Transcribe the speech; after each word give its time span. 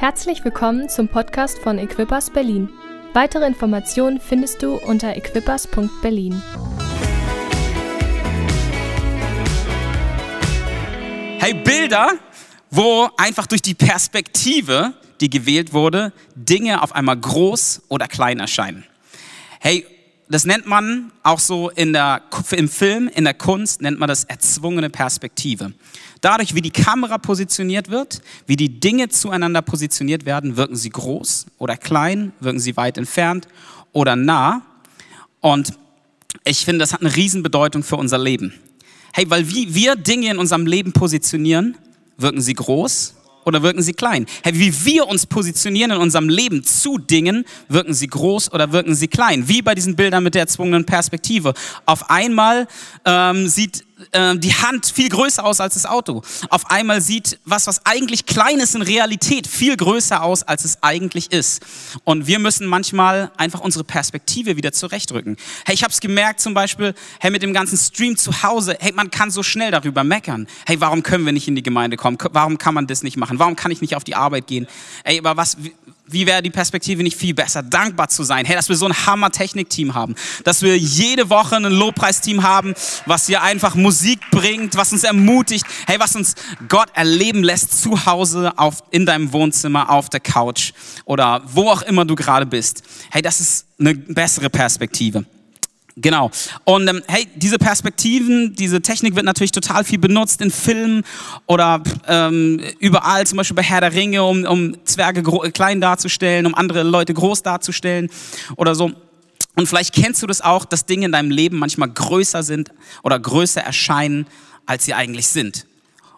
Herzlich 0.00 0.44
willkommen 0.44 0.88
zum 0.88 1.08
Podcast 1.08 1.58
von 1.58 1.76
Equippers 1.76 2.30
Berlin. 2.30 2.68
Weitere 3.14 3.44
Informationen 3.44 4.20
findest 4.20 4.62
du 4.62 4.76
unter 4.76 5.16
equippers.berlin. 5.16 6.40
Hey, 11.40 11.52
Bilder, 11.52 12.12
wo 12.70 13.08
einfach 13.16 13.48
durch 13.48 13.60
die 13.60 13.74
Perspektive, 13.74 14.94
die 15.20 15.30
gewählt 15.30 15.72
wurde, 15.72 16.12
Dinge 16.36 16.80
auf 16.80 16.94
einmal 16.94 17.16
groß 17.16 17.82
oder 17.88 18.06
klein 18.06 18.38
erscheinen. 18.38 18.84
Hey, 19.58 19.84
das 20.30 20.44
nennt 20.44 20.66
man 20.66 21.10
auch 21.22 21.38
so 21.38 21.70
in 21.70 21.92
der, 21.92 22.22
im 22.50 22.68
Film, 22.68 23.08
in 23.14 23.24
der 23.24 23.34
Kunst, 23.34 23.80
nennt 23.80 23.98
man 23.98 24.08
das 24.08 24.24
erzwungene 24.24 24.90
Perspektive. 24.90 25.72
Dadurch, 26.20 26.54
wie 26.54 26.60
die 26.60 26.70
Kamera 26.70 27.18
positioniert 27.18 27.90
wird, 27.90 28.20
wie 28.46 28.56
die 28.56 28.80
Dinge 28.80 29.08
zueinander 29.08 29.62
positioniert 29.62 30.26
werden, 30.26 30.56
wirken 30.56 30.76
sie 30.76 30.90
groß 30.90 31.46
oder 31.58 31.76
klein, 31.76 32.32
wirken 32.40 32.60
sie 32.60 32.76
weit 32.76 32.98
entfernt 32.98 33.48
oder 33.92 34.16
nah. 34.16 34.62
Und 35.40 35.72
ich 36.44 36.64
finde, 36.64 36.80
das 36.80 36.92
hat 36.92 37.00
eine 37.00 37.14
Riesenbedeutung 37.14 37.82
für 37.82 37.96
unser 37.96 38.18
Leben. 38.18 38.52
Hey, 39.12 39.30
weil 39.30 39.48
wie 39.50 39.74
wir 39.74 39.96
Dinge 39.96 40.30
in 40.30 40.38
unserem 40.38 40.66
Leben 40.66 40.92
positionieren, 40.92 41.76
wirken 42.18 42.40
sie 42.40 42.54
groß 42.54 43.14
oder 43.48 43.62
wirken 43.62 43.82
sie 43.82 43.94
klein? 43.94 44.26
Hey, 44.44 44.52
wie 44.54 44.84
wir 44.84 45.08
uns 45.08 45.26
positionieren 45.26 45.90
in 45.90 45.96
unserem 45.96 46.28
Leben 46.28 46.62
zu 46.62 46.98
Dingen, 46.98 47.44
wirken 47.68 47.94
sie 47.94 48.06
groß 48.06 48.52
oder 48.52 48.72
wirken 48.72 48.94
sie 48.94 49.08
klein? 49.08 49.48
Wie 49.48 49.62
bei 49.62 49.74
diesen 49.74 49.96
Bildern 49.96 50.22
mit 50.22 50.34
der 50.34 50.42
erzwungenen 50.42 50.84
Perspektive. 50.84 51.54
Auf 51.86 52.10
einmal 52.10 52.68
ähm, 53.04 53.48
sieht 53.48 53.87
äh, 54.12 54.36
die 54.36 54.54
Hand 54.54 54.86
viel 54.86 55.08
größer 55.08 55.44
aus 55.44 55.60
als 55.60 55.74
das 55.74 55.86
Auto. 55.86 56.22
Auf 56.50 56.70
einmal 56.70 57.00
sieht 57.00 57.38
was, 57.44 57.66
was 57.66 57.84
eigentlich 57.84 58.26
klein 58.26 58.58
ist 58.58 58.74
in 58.74 58.82
Realität, 58.82 59.46
viel 59.46 59.76
größer 59.76 60.22
aus, 60.22 60.42
als 60.42 60.64
es 60.64 60.82
eigentlich 60.82 61.32
ist. 61.32 61.62
Und 62.04 62.26
wir 62.26 62.38
müssen 62.38 62.66
manchmal 62.66 63.30
einfach 63.36 63.60
unsere 63.60 63.84
Perspektive 63.84 64.56
wieder 64.56 64.72
zurechtrücken. 64.72 65.36
Hey, 65.64 65.74
ich 65.74 65.82
habe 65.82 65.92
es 65.92 66.00
gemerkt 66.00 66.40
zum 66.40 66.54
Beispiel, 66.54 66.94
hey, 67.20 67.30
mit 67.30 67.42
dem 67.42 67.52
ganzen 67.52 67.76
Stream 67.76 68.16
zu 68.16 68.42
Hause, 68.42 68.76
hey, 68.80 68.92
man 68.92 69.10
kann 69.10 69.30
so 69.30 69.42
schnell 69.42 69.70
darüber 69.70 70.04
meckern. 70.04 70.46
Hey, 70.66 70.80
warum 70.80 71.02
können 71.02 71.24
wir 71.24 71.32
nicht 71.32 71.48
in 71.48 71.56
die 71.56 71.62
Gemeinde 71.62 71.96
kommen? 71.96 72.18
Warum 72.32 72.58
kann 72.58 72.74
man 72.74 72.86
das 72.86 73.02
nicht 73.02 73.16
machen? 73.16 73.38
Warum 73.38 73.56
kann 73.56 73.70
ich 73.70 73.80
nicht 73.80 73.96
auf 73.96 74.04
die 74.04 74.14
Arbeit 74.14 74.46
gehen? 74.46 74.66
Ey, 75.04 75.18
aber 75.18 75.36
was, 75.36 75.56
wie 76.10 76.26
wäre 76.26 76.42
die 76.42 76.50
Perspektive 76.50 77.02
nicht 77.02 77.16
viel 77.16 77.34
besser, 77.34 77.62
dankbar 77.62 78.08
zu 78.08 78.22
sein? 78.22 78.44
Hey, 78.44 78.56
dass 78.56 78.68
wir 78.68 78.76
so 78.76 78.86
ein 78.86 79.06
Hammer-Technik-Team 79.06 79.94
haben, 79.94 80.14
dass 80.44 80.62
wir 80.62 80.76
jede 80.76 81.30
Woche 81.30 81.56
ein 81.56 81.64
Lobpreisteam 81.64 82.42
haben, 82.42 82.74
was 83.06 83.26
hier 83.26 83.42
einfach 83.42 83.74
Musik 83.74 84.20
bringt, 84.30 84.76
was 84.76 84.92
uns 84.92 85.04
ermutigt, 85.04 85.64
hey, 85.86 85.98
was 85.98 86.16
uns 86.16 86.34
Gott 86.68 86.88
erleben 86.94 87.42
lässt 87.42 87.80
zu 87.80 88.06
Hause, 88.06 88.52
auf, 88.56 88.82
in 88.90 89.06
deinem 89.06 89.32
Wohnzimmer, 89.32 89.90
auf 89.90 90.08
der 90.08 90.20
Couch 90.20 90.72
oder 91.04 91.42
wo 91.46 91.70
auch 91.70 91.82
immer 91.82 92.04
du 92.04 92.14
gerade 92.14 92.46
bist. 92.46 92.82
Hey, 93.10 93.22
das 93.22 93.40
ist 93.40 93.66
eine 93.78 93.94
bessere 93.94 94.50
Perspektive. 94.50 95.24
Genau. 96.00 96.30
Und 96.64 96.88
ähm, 96.88 97.02
hey, 97.08 97.26
diese 97.34 97.58
Perspektiven, 97.58 98.54
diese 98.54 98.80
Technik 98.80 99.16
wird 99.16 99.24
natürlich 99.24 99.50
total 99.50 99.82
viel 99.82 99.98
benutzt 99.98 100.40
in 100.40 100.50
Filmen 100.50 101.02
oder 101.46 101.82
ähm, 102.06 102.60
überall, 102.78 103.26
zum 103.26 103.38
Beispiel 103.38 103.56
bei 103.56 103.62
Herr 103.62 103.80
der 103.80 103.92
Ringe, 103.92 104.22
um, 104.22 104.44
um 104.44 104.76
Zwerge 104.84 105.22
klein 105.50 105.80
darzustellen, 105.80 106.46
um 106.46 106.54
andere 106.54 106.84
Leute 106.84 107.14
groß 107.14 107.42
darzustellen 107.42 108.10
oder 108.56 108.76
so. 108.76 108.92
Und 109.56 109.66
vielleicht 109.66 109.92
kennst 109.92 110.22
du 110.22 110.28
das 110.28 110.40
auch, 110.40 110.64
dass 110.64 110.86
Dinge 110.86 111.06
in 111.06 111.12
deinem 111.12 111.32
Leben 111.32 111.58
manchmal 111.58 111.90
größer 111.90 112.44
sind 112.44 112.70
oder 113.02 113.18
größer 113.18 113.60
erscheinen, 113.60 114.26
als 114.66 114.84
sie 114.84 114.94
eigentlich 114.94 115.26
sind. 115.26 115.66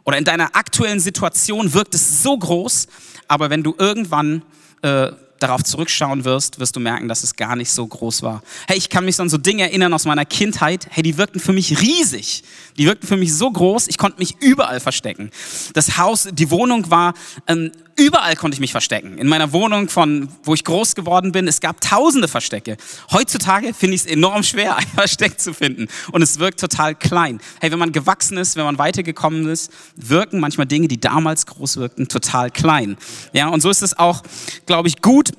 Oder 0.05 0.19
in 0.19 0.25
deiner 0.25 0.57
aktuellen 0.57 1.01
Situation 1.01 1.73
wirkt 1.73 1.95
es 1.95 2.23
so 2.23 2.37
groß, 2.37 2.87
aber 3.29 3.49
wenn 3.49 3.63
du 3.63 3.75
irgendwann 3.79 4.43
äh, 4.83 5.13
darauf 5.43 5.65
zurückschauen 5.65 6.25
wirst, 6.25 6.59
wirst 6.59 6.77
du 6.77 6.81
merken, 6.81 7.09
dass 7.09 7.25
es 7.25 7.37
gar 7.37 7.57
nicht 7.57 7.71
so 7.71 7.87
groß 7.87 8.23
war. 8.23 8.43
Hey, 8.69 8.77
ich 8.79 8.89
kann 8.89 9.05
mich 9.05 9.19
an 9.21 9.29
so 9.29 9.39
Dinge 9.39 9.65
erinnern 9.65 9.93
aus 9.93 10.05
meiner 10.05 10.25
Kindheit. 10.25 10.87
Hey, 10.91 11.03
die 11.03 11.19
wirkten 11.19 11.41
für 11.41 11.53
mich 11.53 11.81
riesig. 11.81 12.45
Die 12.77 12.87
wirkten 12.87 13.07
für 13.07 13.17
mich 13.17 13.35
so 13.35 13.51
groß, 13.51 13.89
ich 13.89 13.99
konnte 13.99 14.19
mich 14.19 14.37
überall 14.41 14.81
verstecken. 14.81 15.31
Das 15.75 15.99
Haus, 15.99 16.29
die 16.33 16.51
Wohnung 16.51 16.91
war, 16.91 17.15
ähm, 17.47 17.73
überall 17.97 18.37
konnte 18.37 18.55
ich 18.55 18.61
mich 18.61 18.73
verstecken. 18.73 19.19
In 19.19 19.29
meiner 19.29 19.53
Wohnung, 19.53 19.89
von 19.89 20.29
wo 20.43 20.55
ich 20.55 20.65
groß 20.65 20.95
geworden 20.95 21.33
bin, 21.33 21.47
es 21.49 21.61
gab 21.61 21.81
tausende 21.81 22.29
Verstecke. 22.29 22.77
Heutzutage 23.11 23.75
finde 23.75 23.95
ich 23.95 24.03
es 24.03 24.07
enorm 24.07 24.43
schwer, 24.43 24.77
ein 24.79 24.87
Versteck 24.87 25.41
zu 25.41 25.55
finden. 25.55 25.89
Und 26.13 26.23
es 26.23 26.39
wirkt 26.39 26.61
total 26.61 26.95
klein. 26.95 27.41
Hey, 27.61 27.71
wenn 27.71 27.79
man 27.79 27.93
gewachsen 27.93 28.39
ist, 28.39 28.57
wenn 28.57 28.65
man 28.65 28.79
weitergekommen 28.79 29.49
ist, 29.49 29.71
wirken 29.97 30.41
manchmal 30.41 30.67
Dinge, 30.67 30.89
die 30.89 31.01
damals 31.01 31.47
groß 31.47 31.77
wirkten, 31.77 32.09
total 32.09 32.51
klein. 32.51 32.97
Ja, 33.33 33.49
und 33.49 33.61
so 33.61 33.71
ist 33.71 33.83
es 33.83 33.99
auch, 33.99 34.23
glaube 34.67 34.89
ich, 34.89 35.03
gut, 35.03 35.31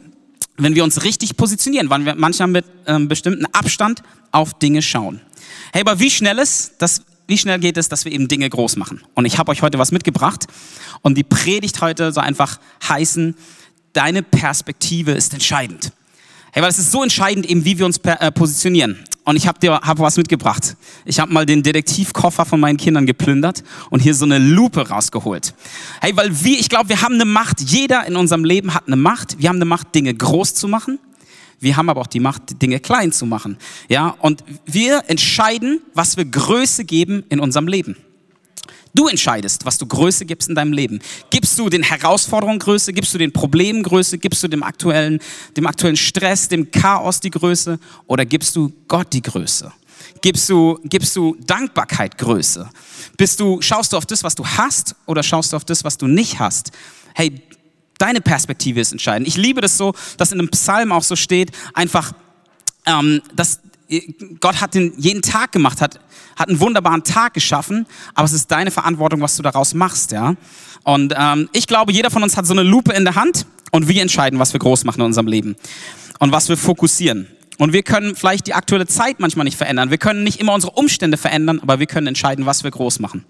wenn 0.58 0.76
wir 0.76 0.84
uns 0.84 1.04
richtig 1.04 1.38
positionieren, 1.38 1.90
wann 1.90 2.06
wir 2.06 2.16
manchmal 2.16 2.48
mit 2.48 2.66
ähm, 2.86 3.08
bestimmten 3.08 3.46
Abstand 3.54 4.04
auf 4.32 4.54
Dinge 4.54 4.82
schauen. 4.82 5.22
Hey, 5.74 5.82
aber 5.82 6.00
wie 6.00 6.12
schnell 6.12 6.38
ist 6.38 6.74
das, 6.80 7.02
wie 7.32 7.38
schnell 7.38 7.60
geht 7.60 7.78
es, 7.78 7.88
dass 7.88 8.04
wir 8.04 8.12
eben 8.12 8.28
Dinge 8.28 8.50
groß 8.50 8.76
machen? 8.76 9.02
Und 9.16 9.24
ich 9.24 9.40
habe 9.40 9.52
euch 9.52 9.62
heute 9.62 9.80
was 9.80 9.94
mitgebracht 9.94 10.48
und 11.02 11.18
die 11.18 11.24
Predigt 11.24 11.82
heute 11.82 12.12
soll 12.12 12.26
einfach 12.26 12.60
heißen, 12.88 13.36
deine 13.94 14.22
Perspektive 14.22 15.12
ist 15.14 15.34
entscheidend. 15.34 15.94
Hey, 16.52 16.62
weil 16.62 16.70
es 16.70 16.78
ist 16.78 16.92
so 16.92 17.02
entscheidend 17.02 17.46
eben, 17.46 17.64
wie 17.64 17.80
wir 17.80 17.86
uns 17.86 18.00
äh, 18.00 18.32
positionieren. 18.34 19.00
Und 19.24 19.38
ich 19.38 19.48
habe 19.48 19.58
dir 19.60 19.72
hab 19.72 20.00
was 20.00 20.18
mitgebracht. 20.18 20.76
Ich 21.06 21.22
habe 21.22 21.32
mal 21.32 21.46
den 21.46 21.64
Detektivkoffer 21.64 22.44
von 22.44 22.60
meinen 22.60 22.76
Kindern 22.76 23.06
geplündert 23.06 23.64
und 23.90 24.02
hier 24.02 24.14
so 24.14 24.26
eine 24.26 24.38
Lupe 24.38 24.90
rausgeholt. 24.90 25.54
Hey, 26.02 26.12
weil 26.18 26.44
wir, 26.44 26.60
ich 26.60 26.68
glaube, 26.68 26.90
wir 26.90 27.02
haben 27.02 27.14
eine 27.14 27.24
Macht. 27.24 27.62
Jeder 27.62 28.06
in 28.08 28.18
unserem 28.18 28.44
Leben 28.44 28.74
hat 28.74 28.88
eine 28.88 28.98
Macht. 28.98 29.40
Wir 29.40 29.48
haben 29.48 29.56
eine 29.56 29.66
Macht, 29.66 29.96
Dinge 29.96 30.14
groß 30.14 30.56
zu 30.56 30.68
machen. 30.68 31.00
Wir 31.62 31.78
haben 31.78 31.90
aber 31.90 32.02
auch 32.02 32.08
die 32.08 32.20
Macht, 32.20 32.62
Dinge 32.62 32.80
klein 32.80 33.14
zu 33.14 33.26
machen. 33.26 33.58
Ja, 33.88 34.16
und 34.20 34.44
wir 34.66 35.04
entscheiden, 35.08 35.80
was 35.94 36.18
wir 36.18 36.26
Größe 36.26 36.84
geben 36.84 37.24
in 37.30 37.40
unserem 37.40 37.68
Leben. 37.68 37.96
Du 38.94 39.08
entscheidest, 39.08 39.66
was 39.66 39.78
du 39.78 39.86
Größe 39.86 40.26
gibst 40.26 40.50
in 40.50 40.56
deinem 40.56 40.74
Leben. 40.74 41.00
Gibst 41.30 41.58
du 41.58 41.70
den 41.70 41.84
Herausforderungen 41.84 42.60
Größe? 42.60 42.92
Gibst 42.92 43.14
du 43.14 43.18
den 43.18 43.32
Problemen 43.32 43.84
Größe? 43.84 44.18
Gibst 44.18 44.44
du 44.44 44.50
dem 44.50 44.64
aktuellen, 44.64 45.20
dem 45.56 45.66
aktuellen 45.68 45.96
Stress, 45.96 46.50
dem 46.50 46.72
Chaos 46.72 47.22
die 47.22 47.30
Größe? 47.30 47.80
Oder 48.08 48.26
gibst 48.26 48.56
du 48.56 48.74
Gott 48.88 49.14
die 49.14 49.22
Größe? 49.22 49.72
Gibst 50.22 50.50
du, 50.50 50.80
gibst 50.84 51.16
du 51.16 51.38
Dankbarkeit 51.46 52.18
Größe? 52.18 52.70
Bist 53.18 53.40
du, 53.40 53.62
schaust 53.62 53.94
du 53.94 53.98
auf 53.98 54.06
das, 54.06 54.24
was 54.24 54.36
du 54.36 54.46
hast? 54.46 54.96
Oder 55.06 55.24
schaust 55.24 55.54
du 55.54 55.58
auf 55.58 55.64
das, 55.64 55.84
was 55.84 55.98
du 55.98 56.08
nicht 56.08 56.40
hast? 56.40 56.72
Hey, 57.14 57.42
deine 58.02 58.22
Perspektive 58.22 58.80
ist 58.80 58.92
entscheidend. 58.92 59.28
Ich 59.28 59.38
liebe 59.38 59.62
das 59.62 59.78
so, 59.78 59.94
dass 60.18 60.32
in 60.32 60.40
einem 60.40 60.50
Psalm 60.50 60.92
auch 60.92 61.04
so 61.04 61.16
steht, 61.16 61.52
einfach, 61.74 62.14
ähm, 62.86 63.22
dass 63.36 63.60
Gott 64.40 64.62
hat 64.62 64.74
den 64.74 64.94
jeden 64.98 65.22
Tag 65.22 65.52
gemacht, 65.52 65.82
hat, 65.82 66.00
hat 66.36 66.50
einen 66.50 66.60
wunderbaren 66.60 67.04
Tag 67.04 67.34
geschaffen, 67.34 67.86
aber 68.16 68.26
es 68.26 68.34
ist 68.34 68.50
deine 68.50 68.72
Verantwortung, 68.72 69.22
was 69.22 69.36
du 69.36 69.44
daraus 69.44 69.74
machst, 69.74 70.12
ja. 70.12 70.36
Und 70.84 71.14
ähm, 71.16 71.50
ich 71.54 71.68
glaube, 71.68 71.92
jeder 71.92 72.10
von 72.10 72.24
uns 72.24 72.38
hat 72.38 72.46
so 72.46 72.54
eine 72.54 72.64
Lupe 72.64 72.94
in 72.94 73.04
der 73.04 73.16
Hand 73.16 73.46
und 73.72 73.88
wir 73.88 74.02
entscheiden, 74.02 74.40
was 74.40 74.54
wir 74.54 74.60
groß 74.60 74.86
machen 74.86 75.02
in 75.02 75.06
unserem 75.06 75.28
Leben 75.28 75.56
und 76.20 76.32
was 76.32 76.50
wir 76.50 76.58
fokussieren. 76.58 77.28
Und 77.58 77.74
wir 77.74 77.84
können 77.84 78.16
vielleicht 78.16 78.48
die 78.48 78.56
aktuelle 78.56 78.88
Zeit 78.88 79.20
manchmal 79.20 79.44
nicht 79.44 79.58
verändern. 79.58 79.92
Wir 79.92 80.00
können 80.00 80.24
nicht 80.24 80.40
immer 80.40 80.54
unsere 80.54 80.74
Umstände 80.74 81.18
verändern, 81.18 81.60
aber 81.62 81.80
wir 81.80 81.86
können 81.86 82.08
entscheiden, 82.08 82.48
was 82.48 82.64
wir 82.64 82.72
groß 82.72 83.00
machen. 83.00 83.24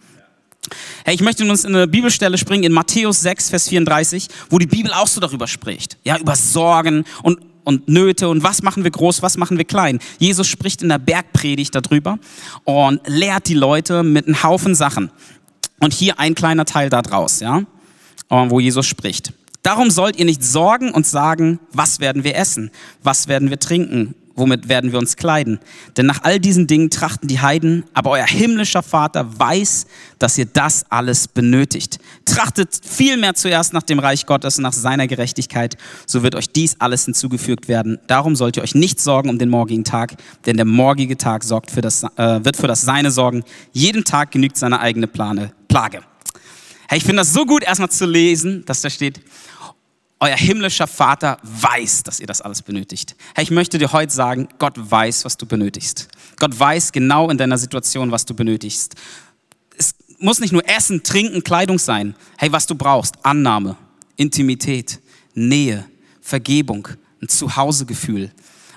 Hey, 1.06 1.16
ich 1.16 1.22
möchte 1.22 1.50
uns 1.50 1.66
in 1.66 1.75
eine 1.75 1.88
Bibelstelle 1.88 2.38
springen, 2.38 2.63
in 2.63 2.73
Matthäus 2.73 3.22
6, 3.22 3.50
Vers 3.50 3.69
34, 3.69 4.28
wo 4.50 4.59
die 4.59 4.67
Bibel 4.67 4.94
auch 4.94 5.07
so 5.07 5.19
darüber 5.19 5.47
spricht. 5.47 5.97
Ja, 6.03 6.17
über 6.17 6.35
Sorgen 6.35 7.06
und 7.23 7.39
und 7.63 7.88
Nöte 7.88 8.28
und 8.28 8.44
was 8.44 8.63
machen 8.63 8.84
wir 8.84 8.91
groß, 8.91 9.22
was 9.22 9.38
machen 9.38 9.57
wir 9.57 9.66
klein. 9.66 10.00
Jesus 10.19 10.47
spricht 10.47 10.81
in 10.81 10.90
der 10.90 10.97
Bergpredigt 10.97 11.75
darüber 11.75 12.17
und 12.63 13.01
lehrt 13.06 13.47
die 13.47 13.53
Leute 13.53 14.03
mit 14.03 14.25
einem 14.25 14.41
Haufen 14.44 14.75
Sachen. 14.75 15.11
Und 15.79 15.94
hier 15.94 16.19
ein 16.19 16.35
kleiner 16.35 16.66
Teil 16.66 16.90
da 16.90 17.01
draus, 17.01 17.40
ja, 17.40 17.63
wo 18.29 18.59
Jesus 18.59 18.85
spricht. 18.85 19.34
Darum 19.63 19.91
sollt 19.91 20.16
ihr 20.16 20.25
nicht 20.25 20.43
sorgen 20.43 20.91
und 20.91 21.05
sagen, 21.05 21.59
was 21.72 21.99
werden 21.99 22.23
wir 22.23 22.35
essen, 22.35 22.72
was 23.03 23.28
werden 23.28 23.49
wir 23.49 23.59
trinken, 23.59 24.16
womit 24.35 24.69
werden 24.69 24.91
wir 24.91 24.99
uns 24.99 25.16
kleiden? 25.16 25.59
Denn 25.97 26.05
nach 26.05 26.23
all 26.23 26.39
diesen 26.39 26.67
Dingen 26.67 26.89
trachten 26.89 27.28
die 27.28 27.39
Heiden, 27.39 27.83
aber 27.93 28.11
euer 28.11 28.25
himmlischer 28.25 28.83
Vater 28.83 29.39
weiß, 29.39 29.85
dass 30.19 30.37
ihr 30.37 30.45
das 30.45 30.85
alles 30.89 31.28
benötigt. 31.28 31.99
Trachtet 32.25 32.79
vielmehr 32.83 33.33
zuerst 33.33 33.73
nach 33.73 33.83
dem 33.83 33.99
Reich 33.99 34.25
Gottes 34.25 34.57
und 34.57 34.63
nach 34.63 34.73
seiner 34.73 35.07
Gerechtigkeit, 35.07 35.78
so 36.05 36.23
wird 36.23 36.35
euch 36.35 36.49
dies 36.49 36.75
alles 36.79 37.05
hinzugefügt 37.05 37.67
werden. 37.67 37.99
Darum 38.07 38.35
sollt 38.35 38.57
ihr 38.57 38.63
euch 38.63 38.75
nicht 38.75 38.99
sorgen 38.99 39.29
um 39.29 39.37
den 39.37 39.49
morgigen 39.49 39.83
Tag, 39.83 40.16
denn 40.45 40.57
der 40.57 40.66
morgige 40.66 41.17
Tag 41.17 41.43
sorgt 41.43 41.72
für 41.72 41.81
das, 41.81 42.03
äh, 42.03 42.43
wird 42.43 42.57
für 42.57 42.67
das 42.67 42.81
Seine 42.81 43.11
sorgen. 43.11 43.43
Jeden 43.72 44.03
Tag 44.03 44.31
genügt 44.31 44.57
seine 44.57 44.79
eigene 44.79 45.07
Plane, 45.07 45.51
Plage. 45.67 46.01
Hey, 46.87 46.97
ich 46.97 47.05
finde 47.05 47.22
das 47.22 47.31
so 47.31 47.45
gut, 47.45 47.63
erstmal 47.63 47.89
zu 47.89 48.05
lesen, 48.05 48.66
dass 48.66 48.81
da 48.81 48.89
steht, 48.89 49.22
euer 50.22 50.38
himmlischer 50.38 50.85
Vater 50.88 51.40
weiß, 51.41 52.03
dass 52.03 52.20
ihr 52.20 52.28
das 52.28 52.41
alles 52.41 52.62
benötigt. 52.62 53.16
Hey, 53.34 53.44
ich 53.44 53.52
möchte 53.52 53.79
dir 53.79 53.91
heute 53.91 54.14
sagen, 54.14 54.47
Gott 54.59 54.76
weiß, 54.78 55.26
was 55.26 55.35
du 55.35 55.47
benötigst. 55.47 56.08
Gott 56.40 56.58
weiß 56.58 56.91
genau 56.91 57.29
in 57.29 57.40
deiner 57.40 57.58
Situation, 57.58 58.12
was 58.12 58.26
du 58.26 58.35
benötigst. 58.35 58.94
Es 59.78 59.96
muss 60.20 60.40
nicht 60.40 60.53
nur 60.53 60.68
Essen, 60.70 61.02
Trinken, 61.02 61.44
Kleidung 61.44 61.79
sein. 61.79 62.16
Hey, 62.38 62.52
was 62.52 62.68
du 62.68 62.76
brauchst, 62.76 63.16
Annahme, 63.26 63.76
Intimität, 64.16 65.02
Nähe, 65.34 65.85
Vergebung, 66.22 66.88
ein 67.20 67.28
Zuhausegefühl, 67.28 68.32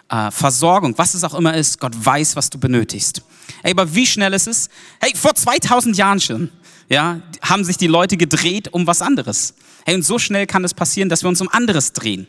äh, 0.09 0.31
Versorgung, 0.31 0.95
was 0.97 1.15
es 1.15 1.25
auch 1.25 1.35
immer 1.35 1.55
ist. 1.55 1.81
Gott 1.81 1.93
weiß, 1.97 2.37
was 2.37 2.51
du 2.51 2.59
benötigst. 2.59 3.23
Hey, 3.63 3.73
aber 3.73 3.95
wie 3.95 4.07
schnell 4.07 4.33
ist 4.33 4.47
es? 4.47 4.69
Hey, 5.01 5.13
vor 5.15 5.35
2000 5.35 5.97
Jahren 5.97 6.21
schon, 6.21 6.51
ja, 6.89 7.21
haben 7.43 7.65
sich 7.65 7.77
die 7.77 7.87
Leute 7.87 8.17
gedreht 8.17 8.73
um 8.73 8.87
was 8.87 9.03
anderes. 9.03 9.55
Hey, 9.85 9.95
und 9.95 10.05
so 10.05 10.19
schnell 10.19 10.47
kann 10.47 10.65
es 10.65 10.75
passieren, 10.75 11.09
dass 11.09 11.23
wir 11.23 11.29
uns 11.29 11.41
um 11.41 11.49
anderes 11.49 11.93
drehen. 11.93 12.27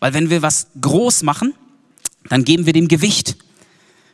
Weil 0.00 0.14
wenn 0.14 0.30
wir 0.30 0.42
was 0.42 0.68
groß 0.80 1.22
machen, 1.22 1.54
dann 2.28 2.44
geben 2.44 2.66
wir 2.66 2.72
dem 2.72 2.88
Gewicht. 2.88 3.36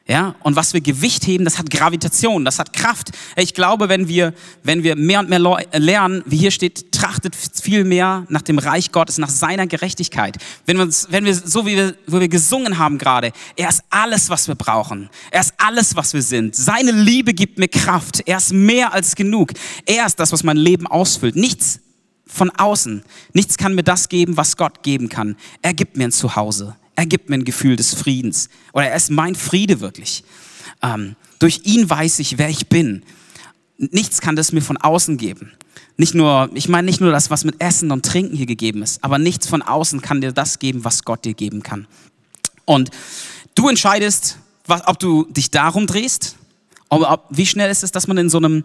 Ja, 0.06 0.34
und 0.42 0.54
was 0.54 0.74
wir 0.74 0.82
Gewicht 0.82 1.26
heben, 1.26 1.46
das 1.46 1.58
hat 1.58 1.70
Gravitation, 1.70 2.44
das 2.44 2.58
hat 2.58 2.74
Kraft. 2.74 3.12
Ich 3.36 3.54
glaube, 3.54 3.88
wenn 3.88 4.06
wir, 4.06 4.34
wenn 4.62 4.82
wir 4.82 4.96
mehr 4.96 5.20
und 5.20 5.30
mehr 5.30 5.38
lernen, 5.72 6.22
wie 6.26 6.36
hier 6.36 6.50
steht, 6.50 6.92
trachtet 6.92 7.34
viel 7.34 7.84
mehr 7.84 8.26
nach 8.28 8.42
dem 8.42 8.58
Reich 8.58 8.92
Gottes, 8.92 9.16
nach 9.16 9.30
seiner 9.30 9.66
Gerechtigkeit. 9.66 10.36
Wenn 10.66 10.76
wir 10.76 10.82
uns, 10.84 11.06
wenn 11.10 11.24
wir, 11.24 11.34
so 11.34 11.64
wie 11.64 11.76
wir, 11.76 11.94
wo 12.06 12.20
wir 12.20 12.28
gesungen 12.28 12.76
haben 12.76 12.98
gerade, 12.98 13.32
er 13.56 13.70
ist 13.70 13.82
alles, 13.88 14.28
was 14.28 14.46
wir 14.46 14.56
brauchen. 14.56 15.08
Er 15.30 15.40
ist 15.40 15.54
alles, 15.56 15.96
was 15.96 16.12
wir 16.12 16.22
sind. 16.22 16.54
Seine 16.54 16.92
Liebe 16.92 17.32
gibt 17.32 17.58
mir 17.58 17.68
Kraft. 17.68 18.22
Er 18.26 18.36
ist 18.36 18.52
mehr 18.52 18.92
als 18.92 19.16
genug. 19.16 19.52
Er 19.86 20.04
ist 20.04 20.20
das, 20.20 20.32
was 20.32 20.42
mein 20.42 20.58
Leben 20.58 20.86
ausfüllt. 20.86 21.34
Nichts 21.34 21.80
von 22.26 22.50
außen. 22.50 23.02
Nichts 23.32 23.56
kann 23.56 23.74
mir 23.74 23.82
das 23.82 24.10
geben, 24.10 24.36
was 24.36 24.58
Gott 24.58 24.82
geben 24.82 25.08
kann. 25.08 25.36
Er 25.62 25.72
gibt 25.72 25.96
mir 25.96 26.04
ein 26.04 26.12
Zuhause. 26.12 26.76
Er 26.96 27.06
gibt 27.06 27.28
mir 27.28 27.36
ein 27.36 27.44
Gefühl 27.44 27.76
des 27.76 27.94
Friedens. 27.94 28.48
Oder 28.72 28.88
er 28.88 28.96
ist 28.96 29.10
mein 29.10 29.34
Friede 29.34 29.80
wirklich. 29.80 30.24
Ähm, 30.82 31.16
durch 31.38 31.62
ihn 31.64 31.88
weiß 31.88 32.18
ich, 32.20 32.38
wer 32.38 32.48
ich 32.48 32.68
bin. 32.68 33.02
Nichts 33.76 34.20
kann 34.20 34.36
das 34.36 34.52
mir 34.52 34.62
von 34.62 34.76
außen 34.76 35.16
geben. 35.16 35.52
Nicht 35.96 36.14
nur, 36.14 36.50
ich 36.54 36.68
meine 36.68 36.86
nicht 36.86 37.00
nur 37.00 37.12
das, 37.12 37.30
was 37.30 37.44
mit 37.44 37.60
Essen 37.60 37.90
und 37.90 38.04
Trinken 38.04 38.36
hier 38.36 38.46
gegeben 38.46 38.82
ist, 38.82 39.02
aber 39.04 39.18
nichts 39.18 39.46
von 39.46 39.62
außen 39.62 40.00
kann 40.00 40.20
dir 40.20 40.32
das 40.32 40.58
geben, 40.58 40.84
was 40.84 41.04
Gott 41.04 41.24
dir 41.24 41.34
geben 41.34 41.62
kann. 41.62 41.86
Und 42.64 42.90
du 43.54 43.68
entscheidest, 43.68 44.38
was, 44.66 44.86
ob 44.86 44.98
du 44.98 45.24
dich 45.30 45.50
darum 45.50 45.86
drehst, 45.86 46.36
ob, 46.88 47.02
ob, 47.02 47.26
wie 47.30 47.46
schnell 47.46 47.70
ist 47.70 47.84
es, 47.84 47.92
dass 47.92 48.06
man 48.06 48.18
in 48.18 48.28
so 48.28 48.38
einem 48.38 48.62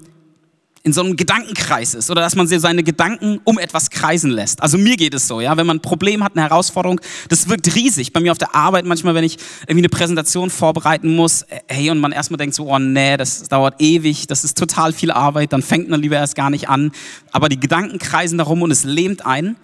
in 0.84 0.94
so 0.94 1.02
einem 1.02 1.16
Gedankenkreis 1.16 1.94
ist 1.94 2.10
oder 2.10 2.22
dass 2.22 2.36
man 2.36 2.48
seine 2.48 2.84
Gedanken 2.84 3.40
um 3.44 3.60
etwas 3.60 3.90
kreisen 3.90 4.32
lässt. 4.32 4.62
Also 4.62 4.78
mir 4.78 4.96
geht 4.96 5.14
es 5.14 5.28
so, 5.28 5.42
ja, 5.42 5.58
wenn 5.58 5.68
man 5.68 5.78
ein 5.78 5.82
Problem 5.82 6.24
hat, 6.24 6.36
eine 6.36 6.44
Herausforderung, 6.44 7.02
das 7.28 7.50
wirkt 7.50 7.76
riesig. 7.76 8.14
Bei 8.14 8.20
mir 8.20 8.32
auf 8.32 8.38
der 8.38 8.56
Arbeit 8.56 8.86
manchmal, 8.86 9.14
wenn 9.14 9.24
ich 9.24 9.38
irgendwie 9.64 9.82
eine 9.82 9.90
Präsentation 9.90 10.50
vorbereiten 10.50 11.16
muss, 11.16 11.46
hey, 11.68 11.90
und 11.90 12.00
man 12.00 12.12
erstmal 12.12 12.38
denkt 12.38 12.56
so, 12.56 12.68
oh 12.72 12.80
nee, 12.80 13.18
das 13.18 13.44
dauert 13.50 13.82
ewig, 13.82 14.28
das 14.28 14.44
ist 14.44 14.58
total 14.58 14.94
viel 14.94 15.12
Arbeit, 15.12 15.54
dann 15.54 15.62
fängt 15.62 15.90
man 15.90 16.02
lieber 16.02 16.16
erst 16.16 16.36
gar 16.36 16.50
nicht 16.50 16.70
an. 16.70 16.92
Aber 17.32 17.50
die 17.50 17.60
Gedanken 17.60 18.00
kreisen 18.00 18.38
darum 18.38 18.62
und 18.62 18.72
es 18.72 18.84
lähmt 18.84 19.26
ein. 19.26 19.58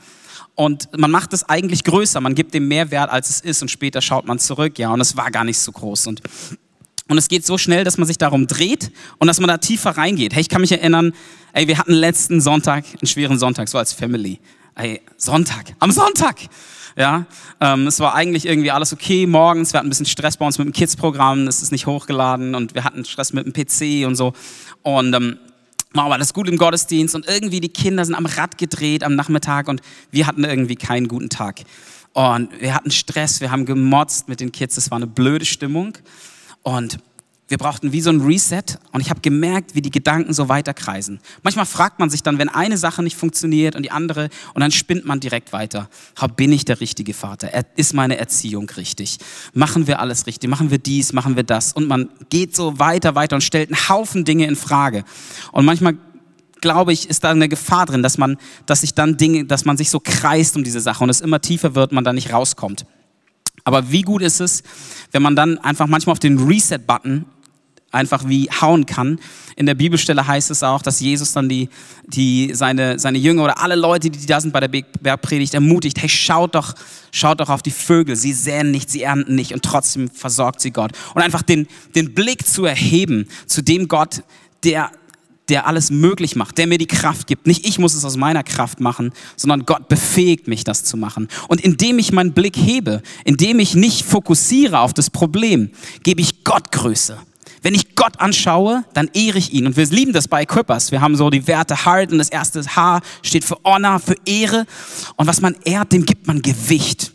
Und 0.55 0.87
man 0.97 1.11
macht 1.11 1.33
es 1.33 1.43
eigentlich 1.43 1.83
größer, 1.83 2.21
man 2.21 2.33
gibt 2.33 2.53
dem 2.53 2.69
mehr 2.69 2.89
Wert, 2.89 3.09
als 3.09 3.29
es 3.29 3.41
ist 3.41 3.61
und 3.61 3.69
später 3.69 4.01
schaut 4.01 4.25
man 4.25 4.39
zurück, 4.39 4.79
ja, 4.79 4.89
und 4.89 5.01
es 5.01 5.17
war 5.17 5.29
gar 5.29 5.43
nicht 5.43 5.59
so 5.59 5.71
groß. 5.73 6.07
Und 6.07 6.21
und 7.07 7.17
es 7.17 7.27
geht 7.27 7.45
so 7.45 7.57
schnell, 7.57 7.83
dass 7.83 7.97
man 7.97 8.07
sich 8.07 8.17
darum 8.17 8.47
dreht 8.47 8.91
und 9.19 9.27
dass 9.27 9.39
man 9.39 9.47
da 9.47 9.57
tiefer 9.57 9.91
reingeht. 9.91 10.33
Hey, 10.33 10.41
ich 10.41 10.49
kann 10.49 10.61
mich 10.61 10.71
erinnern, 10.71 11.13
ey, 11.53 11.67
wir 11.67 11.77
hatten 11.77 11.93
letzten 11.93 12.41
Sonntag, 12.41 12.83
einen 12.85 13.07
schweren 13.07 13.37
Sonntag, 13.37 13.69
so 13.69 13.77
als 13.77 13.93
Family. 13.93 14.39
Ey, 14.73 15.01
Sonntag, 15.17 15.75
am 15.79 15.91
Sonntag. 15.91 16.37
Ja, 16.97 17.25
ähm, 17.59 17.87
es 17.87 17.99
war 17.99 18.15
eigentlich 18.15 18.45
irgendwie 18.45 18.71
alles 18.71 18.93
okay 18.93 19.27
morgens. 19.27 19.73
Wir 19.73 19.79
hatten 19.79 19.87
ein 19.87 19.89
bisschen 19.89 20.05
Stress 20.05 20.37
bei 20.37 20.45
uns 20.45 20.57
mit 20.57 20.65
dem 20.65 20.73
Kids-Programm, 20.73 21.47
es 21.47 21.61
ist 21.61 21.71
nicht 21.71 21.85
hochgeladen 21.87 22.55
und 22.55 22.73
wir 22.73 22.85
hatten 22.85 23.03
Stress 23.05 23.33
mit 23.33 23.45
dem 23.45 23.53
PC 23.53 24.07
und 24.07 24.15
so. 24.15 24.33
Und 24.81 25.13
ähm, 25.13 25.37
war 25.93 26.05
aber 26.05 26.15
alles 26.15 26.33
gut 26.33 26.49
im 26.49 26.57
Gottesdienst 26.57 27.13
und 27.13 27.27
irgendwie 27.27 27.59
die 27.59 27.69
Kinder 27.69 28.03
sind 28.03 28.15
am 28.15 28.25
Rad 28.25 28.57
gedreht 28.57 29.03
am 29.03 29.15
Nachmittag 29.15 29.67
und 29.67 29.81
wir 30.11 30.25
hatten 30.25 30.43
irgendwie 30.43 30.75
keinen 30.75 31.07
guten 31.07 31.29
Tag. 31.29 31.61
Und 32.13 32.49
wir 32.61 32.73
hatten 32.73 32.91
Stress, 32.91 33.41
wir 33.41 33.51
haben 33.51 33.65
gemotzt 33.65 34.29
mit 34.29 34.39
den 34.39 34.51
Kids, 34.51 34.77
es 34.77 34.89
war 34.89 34.97
eine 34.97 35.07
blöde 35.07 35.45
Stimmung. 35.45 35.97
Und 36.65 36.97
wir 37.47 37.59
brauchten 37.59 37.91
wie 37.91 38.01
so 38.01 38.09
ein 38.09 38.21
Reset 38.21 38.63
und 38.91 39.01
ich 39.01 39.11
habe 39.11 39.21
gemerkt, 39.21 39.75
wie 39.75 39.81
die 39.83 39.91
Gedanken 39.91 40.33
so 40.33 40.49
weiterkreisen. 40.49 41.19
Manchmal 41.43 41.67
fragt 41.67 41.99
man 41.99 42.09
sich 42.09 42.23
dann, 42.23 42.39
wenn 42.39 42.49
eine 42.49 42.75
Sache 42.75 43.03
nicht 43.03 43.15
funktioniert 43.15 43.75
und 43.75 43.83
die 43.83 43.91
andere 43.91 44.29
und 44.55 44.61
dann 44.61 44.71
spinnt 44.71 45.05
man 45.05 45.19
direkt 45.19 45.53
weiter. 45.53 45.87
Bin 46.35 46.51
ich 46.51 46.65
der 46.65 46.81
richtige 46.81 47.13
Vater? 47.13 47.51
Ist 47.75 47.93
meine 47.93 48.17
Erziehung 48.17 48.67
richtig? 48.71 49.19
Machen 49.53 49.85
wir 49.85 49.99
alles 49.99 50.25
richtig? 50.25 50.49
Machen 50.49 50.71
wir 50.71 50.79
dies? 50.79 51.13
Machen 51.13 51.35
wir 51.35 51.43
das? 51.43 51.71
Und 51.71 51.87
man 51.87 52.09
geht 52.31 52.55
so 52.55 52.79
weiter, 52.79 53.13
weiter 53.13 53.35
und 53.35 53.41
stellt 53.41 53.71
einen 53.71 53.89
Haufen 53.89 54.25
Dinge 54.25 54.47
in 54.47 54.55
Frage. 54.55 55.03
Und 55.51 55.65
manchmal 55.65 55.97
glaube 56.61 56.93
ich, 56.93 57.11
ist 57.11 57.23
da 57.23 57.29
eine 57.29 57.47
Gefahr 57.47 57.85
drin, 57.85 58.01
dass 58.01 58.17
man, 58.17 58.37
dass 58.65 58.81
sich 58.81 58.95
dann 58.95 59.17
Dinge, 59.17 59.45
dass 59.45 59.65
man 59.65 59.77
sich 59.77 59.91
so 59.91 59.99
kreist 59.99 60.55
um 60.55 60.63
diese 60.63 60.79
Sache 60.79 61.03
und 61.03 61.11
es 61.11 61.21
immer 61.21 61.39
tiefer 61.41 61.75
wird, 61.75 61.91
man 61.91 62.03
da 62.03 62.11
nicht 62.11 62.33
rauskommt. 62.33 62.87
Aber 63.65 63.91
wie 63.91 64.03
gut 64.03 64.21
ist 64.21 64.39
es, 64.39 64.63
wenn 65.11 65.21
man 65.21 65.35
dann 65.35 65.57
einfach 65.57 65.87
manchmal 65.87 66.13
auf 66.13 66.19
den 66.19 66.37
Reset-Button 66.39 67.25
einfach 67.95 68.27
wie 68.27 68.49
hauen 68.49 68.85
kann. 68.85 69.19
In 69.55 69.65
der 69.65 69.73
Bibelstelle 69.73 70.27
heißt 70.27 70.51
es 70.51 70.61
auch, 70.63 70.81
dass 70.81 70.99
Jesus 70.99 71.31
dann 71.33 71.49
die, 71.49 71.69
die, 72.07 72.53
seine, 72.53 72.99
seine 72.99 73.17
Jünger 73.17 73.45
oder 73.45 73.61
alle 73.61 73.75
Leute, 73.75 74.09
die 74.09 74.25
da 74.25 74.41
sind 74.41 74.51
bei 74.51 74.59
der 74.59 74.67
Bergpredigt, 74.67 75.53
ermutigt, 75.53 75.99
hey, 76.01 76.09
schaut 76.09 76.55
doch, 76.55 76.75
schaut 77.11 77.39
doch 77.39 77.49
auf 77.49 77.63
die 77.63 77.71
Vögel. 77.71 78.15
Sie 78.15 78.33
säen 78.33 78.69
nicht, 78.69 78.89
sie 78.89 79.03
ernten 79.03 79.35
nicht 79.35 79.53
und 79.53 79.63
trotzdem 79.63 80.09
versorgt 80.09 80.61
sie 80.61 80.71
Gott. 80.71 80.91
Und 81.15 81.21
einfach 81.21 81.41
den, 81.41 81.67
den 81.95 82.13
Blick 82.13 82.45
zu 82.45 82.65
erheben 82.65 83.27
zu 83.47 83.63
dem 83.63 83.87
Gott, 83.87 84.23
der 84.63 84.91
der 85.49 85.67
alles 85.67 85.91
möglich 85.91 86.35
macht, 86.35 86.57
der 86.57 86.67
mir 86.67 86.77
die 86.77 86.87
Kraft 86.87 87.27
gibt. 87.27 87.47
Nicht 87.47 87.67
ich 87.67 87.79
muss 87.79 87.93
es 87.93 88.05
aus 88.05 88.17
meiner 88.17 88.43
Kraft 88.43 88.79
machen, 88.79 89.11
sondern 89.35 89.65
Gott 89.65 89.87
befähigt 89.87 90.47
mich, 90.47 90.63
das 90.63 90.83
zu 90.83 90.97
machen. 90.97 91.27
Und 91.47 91.61
indem 91.61 91.99
ich 91.99 92.11
meinen 92.11 92.33
Blick 92.33 92.57
hebe, 92.57 93.01
indem 93.23 93.59
ich 93.59 93.75
nicht 93.75 94.03
fokussiere 94.03 94.79
auf 94.79 94.93
das 94.93 95.09
Problem, 95.09 95.69
gebe 96.03 96.21
ich 96.21 96.43
Gott 96.43 96.71
Größe. 96.71 97.17
Wenn 97.61 97.73
ich 97.73 97.95
Gott 97.95 98.19
anschaue, 98.19 98.85
dann 98.93 99.09
ehre 99.13 99.39
ich 99.39 99.51
ihn. 99.51 99.65
Und 99.65 99.75
wir 99.75 99.85
lieben 99.87 100.13
das 100.13 100.27
bei 100.27 100.43
Equippers. 100.43 100.91
Wir 100.91 101.01
haben 101.01 101.15
so 101.15 101.31
die 101.31 101.47
Werte 101.47 101.85
Heart 101.85 102.11
und 102.11 102.19
das 102.19 102.29
erste 102.29 102.63
H 102.63 103.01
steht 103.23 103.43
für 103.43 103.57
Honor, 103.63 103.99
für 103.99 104.15
Ehre. 104.25 104.67
Und 105.15 105.25
was 105.25 105.41
man 105.41 105.55
ehrt, 105.65 105.91
dem 105.91 106.05
gibt 106.05 106.27
man 106.27 106.43
Gewicht. 106.43 107.11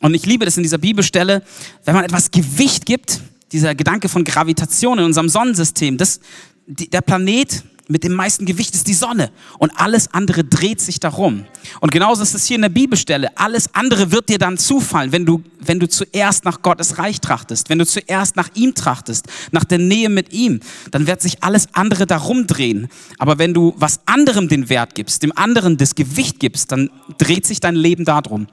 Und 0.00 0.14
ich 0.14 0.26
liebe 0.26 0.44
das 0.44 0.56
in 0.56 0.62
dieser 0.62 0.78
Bibelstelle, 0.78 1.42
wenn 1.84 1.94
man 1.94 2.04
etwas 2.04 2.30
Gewicht 2.30 2.84
gibt, 2.84 3.20
dieser 3.50 3.74
Gedanke 3.74 4.08
von 4.08 4.24
Gravitation 4.24 4.98
in 4.98 5.06
unserem 5.06 5.30
Sonnensystem, 5.30 5.96
das, 5.96 6.20
der 6.68 7.00
Planet 7.00 7.64
mit 7.90 8.04
dem 8.04 8.12
meisten 8.12 8.44
Gewicht 8.44 8.74
ist 8.74 8.86
die 8.86 8.94
Sonne 8.94 9.30
und 9.58 9.72
alles 9.76 10.12
andere 10.12 10.44
dreht 10.44 10.78
sich 10.78 11.00
darum. 11.00 11.46
Und 11.80 11.90
genauso 11.90 12.22
ist 12.22 12.34
es 12.34 12.44
hier 12.44 12.56
in 12.56 12.62
der 12.62 12.68
Bibelstelle. 12.68 13.36
Alles 13.38 13.74
andere 13.74 14.12
wird 14.12 14.28
dir 14.28 14.38
dann 14.38 14.58
zufallen, 14.58 15.10
wenn 15.10 15.24
du, 15.24 15.42
wenn 15.60 15.80
du 15.80 15.88
zuerst 15.88 16.44
nach 16.44 16.60
Gottes 16.60 16.98
Reich 16.98 17.22
trachtest, 17.22 17.70
wenn 17.70 17.78
du 17.78 17.86
zuerst 17.86 18.36
nach 18.36 18.50
ihm 18.54 18.74
trachtest, 18.74 19.26
nach 19.52 19.64
der 19.64 19.78
Nähe 19.78 20.10
mit 20.10 20.34
ihm, 20.34 20.60
dann 20.90 21.06
wird 21.06 21.22
sich 21.22 21.42
alles 21.42 21.68
andere 21.72 22.06
darum 22.06 22.46
drehen. 22.46 22.88
Aber 23.18 23.38
wenn 23.38 23.54
du 23.54 23.72
was 23.78 24.00
anderem 24.04 24.48
den 24.48 24.68
Wert 24.68 24.94
gibst, 24.94 25.22
dem 25.22 25.32
anderen 25.34 25.78
das 25.78 25.94
Gewicht 25.94 26.40
gibst, 26.40 26.70
dann 26.70 26.90
dreht 27.16 27.46
sich 27.46 27.60
dein 27.60 27.74
Leben 27.74 28.04
darum. 28.04 28.48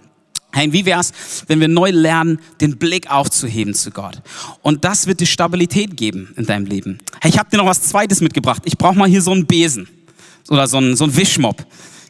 Hey, 0.56 0.72
wie 0.72 0.86
wär's, 0.86 1.12
wenn 1.48 1.60
wir 1.60 1.68
neu 1.68 1.90
lernen, 1.90 2.40
den 2.62 2.78
Blick 2.78 3.12
aufzuheben 3.12 3.74
zu 3.74 3.92
Gott? 3.92 4.22
Und 4.62 4.86
das 4.86 5.06
wird 5.06 5.20
dir 5.20 5.26
Stabilität 5.26 5.98
geben 5.98 6.34
in 6.38 6.46
deinem 6.46 6.66
Leben. 6.66 7.00
Hey, 7.20 7.30
ich 7.30 7.38
habe 7.38 7.50
dir 7.50 7.58
noch 7.58 7.66
was 7.66 7.82
Zweites 7.82 8.22
mitgebracht. 8.22 8.62
Ich 8.64 8.78
brauche 8.78 8.98
mal 8.98 9.10
hier 9.10 9.22
so 9.22 9.32
einen 9.32 9.46
Besen 9.46 9.90
oder 10.48 10.66
so 10.70 10.78
einen, 10.78 10.96
so 10.96 11.04
einen 11.04 11.18
Wischmopp. 11.18 11.66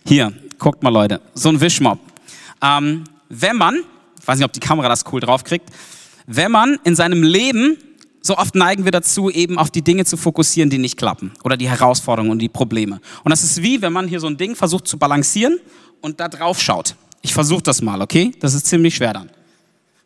Hier, 0.05 0.31
guckt 0.59 0.83
mal 0.83 0.91
Leute, 0.91 1.21
so 1.33 1.49
ein 1.49 1.59
Wischmopp. 1.59 1.97
Ähm, 2.61 3.05
wenn 3.29 3.57
man, 3.57 3.79
ich 4.21 4.27
weiß 4.27 4.37
nicht, 4.37 4.45
ob 4.45 4.53
die 4.53 4.59
Kamera 4.59 4.89
das 4.89 5.05
cool 5.11 5.21
draufkriegt, 5.21 5.67
wenn 6.27 6.51
man 6.51 6.77
in 6.83 6.95
seinem 6.95 7.23
Leben, 7.23 7.77
so 8.21 8.37
oft 8.37 8.53
neigen 8.53 8.85
wir 8.85 8.91
dazu, 8.91 9.31
eben 9.31 9.57
auf 9.57 9.71
die 9.71 9.81
Dinge 9.81 10.05
zu 10.05 10.17
fokussieren, 10.17 10.69
die 10.69 10.77
nicht 10.77 10.97
klappen 10.97 11.31
oder 11.43 11.57
die 11.57 11.67
Herausforderungen 11.67 12.29
und 12.29 12.37
die 12.37 12.49
Probleme. 12.49 13.01
Und 13.23 13.31
das 13.31 13.43
ist 13.43 13.63
wie, 13.63 13.81
wenn 13.81 13.91
man 13.91 14.07
hier 14.07 14.19
so 14.19 14.27
ein 14.27 14.37
Ding 14.37 14.55
versucht 14.55 14.87
zu 14.87 14.99
balancieren 14.99 15.57
und 16.01 16.19
da 16.19 16.27
drauf 16.27 16.61
schaut. 16.61 16.95
Ich 17.25 17.33
versuche 17.33 17.63
das 17.63 17.81
mal, 17.81 18.03
okay? 18.03 18.33
Das 18.39 18.53
ist 18.53 18.67
ziemlich 18.67 18.97
schwer 18.97 19.11
dann. 19.11 19.31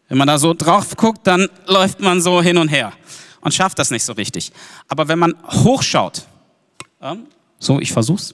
Wenn 0.07 0.17
man 0.17 0.29
da 0.29 0.39
so 0.39 0.53
drauf 0.53 0.95
guckt, 0.95 1.27
dann 1.27 1.49
läuft 1.67 1.99
man 1.99 2.21
so 2.21 2.41
hin 2.41 2.57
und 2.57 2.69
her 2.69 2.93
und 3.41 3.53
schafft 3.53 3.77
das 3.77 3.91
nicht 3.91 4.05
so 4.05 4.13
richtig. 4.13 4.53
Aber 4.87 5.09
wenn 5.09 5.19
man 5.19 5.35
hochschaut, 5.49 6.23
ähm, 7.01 7.25
so, 7.59 7.81
ich 7.81 7.91
versuch's. 7.91 8.33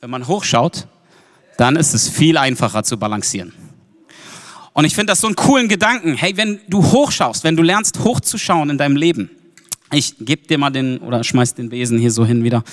Wenn 0.00 0.10
man 0.10 0.26
hochschaut, 0.26 0.88
dann 1.56 1.76
ist 1.76 1.94
es 1.94 2.08
viel 2.08 2.36
einfacher 2.36 2.82
zu 2.82 2.96
balancieren. 2.96 3.52
Und 4.72 4.84
ich 4.84 4.96
finde 4.96 5.12
das 5.12 5.20
so 5.20 5.28
einen 5.28 5.36
coolen 5.36 5.68
Gedanken. 5.68 6.14
Hey, 6.14 6.36
wenn 6.36 6.58
du 6.66 6.82
hochschaust, 6.82 7.44
wenn 7.44 7.54
du 7.54 7.62
lernst 7.62 8.00
hochzuschauen 8.00 8.70
in 8.70 8.76
deinem 8.76 8.96
Leben, 8.96 9.30
ich 9.92 10.16
gebe 10.18 10.48
dir 10.48 10.58
mal 10.58 10.70
den 10.70 10.98
oder 10.98 11.22
schmeiß 11.22 11.54
den 11.54 11.68
Besen 11.68 12.00
hier 12.00 12.10
so 12.10 12.26
hin 12.26 12.42
wieder. 12.42 12.64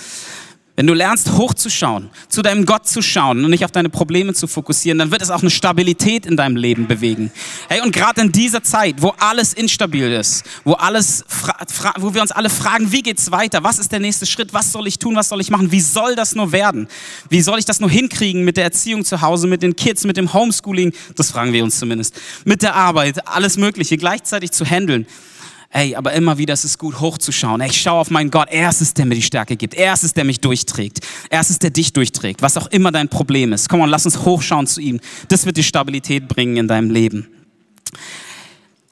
Wenn 0.82 0.88
du 0.88 0.96
lernst, 0.96 1.34
hochzuschauen, 1.34 2.10
zu 2.28 2.42
deinem 2.42 2.66
Gott 2.66 2.88
zu 2.88 3.04
schauen 3.04 3.46
und 3.46 3.52
nicht 3.52 3.64
auf 3.64 3.72
deine 3.72 3.90
Probleme 3.90 4.34
zu 4.34 4.48
fokussieren, 4.48 4.98
dann 4.98 5.12
wird 5.12 5.22
es 5.22 5.30
auch 5.30 5.42
eine 5.42 5.52
Stabilität 5.52 6.26
in 6.26 6.36
deinem 6.36 6.56
Leben 6.56 6.88
bewegen. 6.88 7.32
Hey, 7.70 7.82
und 7.82 7.94
gerade 7.94 8.22
in 8.22 8.32
dieser 8.32 8.64
Zeit, 8.64 8.96
wo 8.98 9.14
alles 9.20 9.54
instabil 9.54 10.12
ist, 10.12 10.44
wo 10.64 10.74
alles, 10.74 11.24
wo 12.00 12.16
wir 12.16 12.24
uns 12.24 12.32
alle 12.32 12.50
fragen, 12.50 12.92
wie 12.92 13.04
geht's 13.04 13.30
weiter? 13.30 13.64
Was 13.64 13.78
ist 13.78 13.92
der 13.92 14.00
nächste 14.00 14.26
Schritt? 14.26 14.56
Was 14.56 14.72
soll 14.72 14.88
ich 14.88 14.98
tun? 14.98 15.16
Was 15.16 15.30
soll 15.30 15.40
ich 15.40 15.52
machen? 15.52 15.72
Wie 15.72 15.82
soll 15.82 16.16
das 16.16 16.34
nur 16.34 16.52
werden? 16.52 16.88
Wie 17.30 17.44
soll 17.44 17.60
ich 17.60 17.66
das 17.66 17.80
nur 17.80 17.92
hinkriegen 17.92 18.44
mit 18.44 18.58
der 18.58 18.64
Erziehung 18.64 19.06
zu 19.06 19.22
Hause, 19.22 19.46
mit 19.46 19.62
den 19.62 19.76
Kids, 19.76 20.04
mit 20.04 20.18
dem 20.18 20.34
Homeschooling? 20.34 20.94
Das 21.16 21.30
fragen 21.30 21.54
wir 21.54 21.64
uns 21.64 21.78
zumindest. 21.78 22.20
Mit 22.44 22.64
der 22.64 22.74
Arbeit, 22.74 23.28
alles 23.28 23.56
Mögliche 23.56 23.98
gleichzeitig 23.98 24.50
zu 24.50 24.66
handeln. 24.66 25.06
Ey, 25.74 25.96
aber 25.96 26.12
immer 26.12 26.38
wieder 26.38 26.54
ist 26.54 26.66
es 26.66 26.78
gut, 26.78 27.00
hochzuschauen. 27.00 27.62
Ey, 27.62 27.70
ich 27.70 27.82
schaue 27.82 28.00
auf 28.00 28.10
meinen 28.10 28.30
Gott. 28.30 28.50
Er 28.52 28.70
ist 28.70 28.82
es, 28.82 28.94
der 28.94 29.06
mir 29.06 29.16
die 29.16 29.22
Stärke 29.22 29.56
gibt. 29.56 29.74
Er 29.74 29.94
ist 29.94 30.04
es, 30.04 30.14
der 30.14 30.26
mich 30.26 30.42
durchträgt. 30.42 31.00
Er 31.30 31.40
ist 31.40 31.50
es, 31.50 31.60
der 31.60 31.70
dich 31.70 31.94
durchträgt. 31.94 32.42
Was 32.42 32.58
auch 32.58 32.68
immer 32.68 32.92
dein 32.92 33.08
Problem 33.08 33.54
ist. 33.54 33.70
Komm 33.70 33.80
on, 33.80 33.90
lass 33.90 34.06
uns 34.06 34.20
hochschauen 34.20 34.68
zu 34.68 34.82
ihm. 34.82 35.00
Das 35.30 35.46
wird 35.46 35.56
die 35.56 35.64
Stabilität 35.64 36.28
bringen 36.28 36.58
in 36.58 36.68
deinem 36.68 36.90
Leben. 36.90 37.28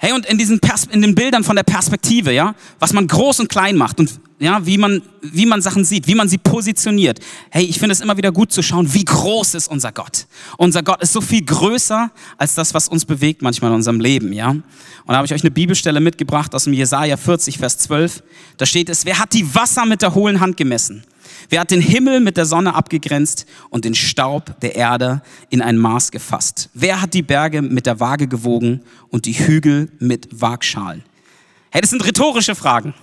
Hey, 0.01 0.13
und 0.13 0.25
in 0.27 0.37
diesen 0.37 0.61
Pers 0.61 0.85
in 0.89 1.01
den 1.01 1.13
Bildern 1.13 1.43
von 1.43 1.57
der 1.57 1.63
Perspektive, 1.63 2.31
ja, 2.31 2.55
was 2.79 2.93
man 2.93 3.05
groß 3.05 3.41
und 3.41 3.49
klein 3.49 3.75
macht 3.75 3.99
und 3.99 4.21
ja, 4.39 4.65
wie 4.65 4.77
man, 4.77 5.01
wie 5.21 5.45
man 5.45 5.61
Sachen 5.61 5.83
sieht, 5.83 6.07
wie 6.07 6.15
man 6.15 6.29
sie 6.29 6.37
positioniert. 6.37 7.19
Hey, 7.49 7.65
ich 7.65 7.79
finde 7.79 7.91
es 7.91 7.99
immer 7.99 8.15
wieder 8.15 8.31
gut 8.31 8.53
zu 8.53 8.63
schauen, 8.63 8.93
wie 8.93 9.03
groß 9.03 9.55
ist 9.55 9.67
unser 9.67 9.91
Gott. 9.91 10.27
Unser 10.57 10.83
Gott 10.83 11.03
ist 11.03 11.11
so 11.11 11.19
viel 11.19 11.43
größer 11.43 12.11
als 12.37 12.55
das, 12.55 12.73
was 12.73 12.87
uns 12.87 13.03
bewegt 13.03 13.41
manchmal 13.41 13.71
in 13.71 13.75
unserem 13.75 13.99
Leben, 13.99 14.31
ja. 14.31 14.51
Und 14.51 14.63
da 15.05 15.17
habe 15.17 15.25
ich 15.25 15.33
euch 15.33 15.43
eine 15.43 15.51
Bibelstelle 15.51 15.99
mitgebracht 15.99 16.55
aus 16.55 16.63
dem 16.63 16.71
Jesaja 16.71 17.17
40, 17.17 17.57
Vers 17.57 17.79
12. 17.79 18.23
Da 18.55 18.65
steht 18.65 18.87
es, 18.87 19.03
wer 19.03 19.19
hat 19.19 19.33
die 19.33 19.53
Wasser 19.53 19.85
mit 19.85 20.01
der 20.01 20.15
hohlen 20.15 20.39
Hand 20.39 20.55
gemessen? 20.55 21.03
Wer 21.49 21.61
hat 21.61 21.71
den 21.71 21.81
Himmel 21.81 22.19
mit 22.19 22.37
der 22.37 22.45
Sonne 22.45 22.75
abgegrenzt 22.75 23.45
und 23.69 23.85
den 23.85 23.95
Staub 23.95 24.59
der 24.61 24.75
Erde 24.75 25.21
in 25.49 25.61
ein 25.61 25.77
Maß 25.77 26.11
gefasst? 26.11 26.69
Wer 26.73 27.01
hat 27.01 27.13
die 27.13 27.21
Berge 27.21 27.61
mit 27.61 27.85
der 27.85 27.99
Waage 27.99 28.27
gewogen 28.27 28.81
und 29.09 29.25
die 29.25 29.33
Hügel 29.33 29.91
mit 29.99 30.29
Waagschalen? 30.31 31.03
Hey, 31.71 31.81
das 31.81 31.91
sind 31.91 32.05
rhetorische 32.05 32.55
Fragen. 32.55 32.93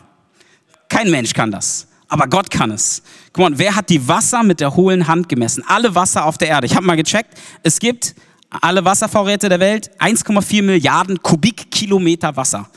Kein 0.88 1.10
Mensch 1.10 1.32
kann 1.32 1.50
das. 1.50 1.88
Aber 2.08 2.28
Gott 2.28 2.50
kann 2.50 2.70
es. 2.70 3.02
Guck 3.32 3.50
mal, 3.50 3.58
wer 3.58 3.74
hat 3.74 3.90
die 3.90 4.06
Wasser 4.06 4.42
mit 4.42 4.60
der 4.60 4.76
hohlen 4.76 5.08
Hand 5.08 5.28
gemessen? 5.28 5.64
Alle 5.66 5.94
Wasser 5.94 6.24
auf 6.24 6.38
der 6.38 6.48
Erde. 6.48 6.66
Ich 6.66 6.76
habe 6.76 6.86
mal 6.86 6.96
gecheckt, 6.96 7.36
es 7.62 7.78
gibt 7.80 8.14
alle 8.50 8.84
Wasservorräte 8.84 9.48
der 9.48 9.60
Welt, 9.60 9.90
1,4 9.98 10.62
Milliarden 10.62 11.20
Kubikkilometer 11.20 12.36
Wasser. 12.36 12.68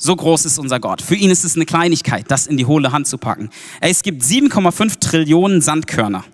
So 0.00 0.14
groß 0.14 0.44
ist 0.44 0.58
unser 0.58 0.78
Gott. 0.78 1.02
Für 1.02 1.16
ihn 1.16 1.30
ist 1.30 1.44
es 1.44 1.56
eine 1.56 1.66
Kleinigkeit, 1.66 2.30
das 2.30 2.46
in 2.46 2.56
die 2.56 2.66
hohle 2.66 2.92
Hand 2.92 3.08
zu 3.08 3.18
packen. 3.18 3.50
Es 3.80 4.04
gibt 4.04 4.22
7,5 4.22 5.00
Trillionen 5.00 5.60
Sandkörner. 5.60 6.24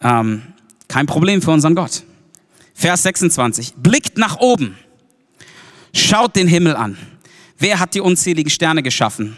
Ähm, 0.00 0.42
kein 0.86 1.06
Problem 1.06 1.42
für 1.42 1.50
unseren 1.50 1.74
Gott. 1.74 2.04
Vers 2.74 3.02
26. 3.02 3.74
Blickt 3.74 4.18
nach 4.18 4.36
oben. 4.38 4.78
Schaut 5.92 6.36
den 6.36 6.46
Himmel 6.46 6.76
an. 6.76 6.96
Wer 7.58 7.80
hat 7.80 7.94
die 7.94 8.00
unzähligen 8.00 8.50
Sterne 8.50 8.84
geschaffen? 8.84 9.36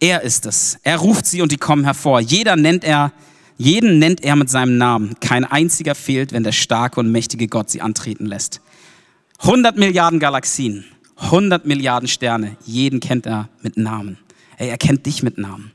Er 0.00 0.22
ist 0.22 0.44
es. 0.46 0.78
Er 0.82 0.96
ruft 0.96 1.24
sie 1.26 1.40
und 1.40 1.52
die 1.52 1.56
kommen 1.56 1.84
hervor. 1.84 2.20
Jeder 2.20 2.56
nennt 2.56 2.82
er, 2.82 3.12
jeden 3.58 4.00
nennt 4.00 4.24
er 4.24 4.34
mit 4.34 4.50
seinem 4.50 4.76
Namen. 4.76 5.14
Kein 5.20 5.44
einziger 5.44 5.94
fehlt, 5.94 6.32
wenn 6.32 6.42
der 6.42 6.52
starke 6.52 6.98
und 6.98 7.12
mächtige 7.12 7.46
Gott 7.46 7.70
sie 7.70 7.80
antreten 7.80 8.26
lässt. 8.26 8.60
100 9.40 9.76
Milliarden 9.76 10.18
Galaxien, 10.18 10.84
100 11.18 11.66
Milliarden 11.66 12.08
Sterne. 12.08 12.56
Jeden 12.64 13.00
kennt 13.00 13.26
er 13.26 13.48
mit 13.62 13.76
Namen. 13.76 14.18
Hey, 14.56 14.68
er 14.68 14.78
kennt 14.78 15.06
dich 15.06 15.22
mit 15.22 15.38
Namen. 15.38 15.72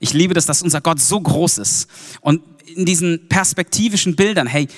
Ich 0.00 0.12
liebe 0.12 0.34
das, 0.34 0.46
dass 0.46 0.62
unser 0.62 0.80
Gott 0.80 1.00
so 1.00 1.20
groß 1.20 1.58
ist. 1.58 1.88
Und 2.20 2.42
in 2.74 2.86
diesen 2.86 3.28
perspektivischen 3.28 4.16
Bildern, 4.16 4.46
hey, 4.46 4.68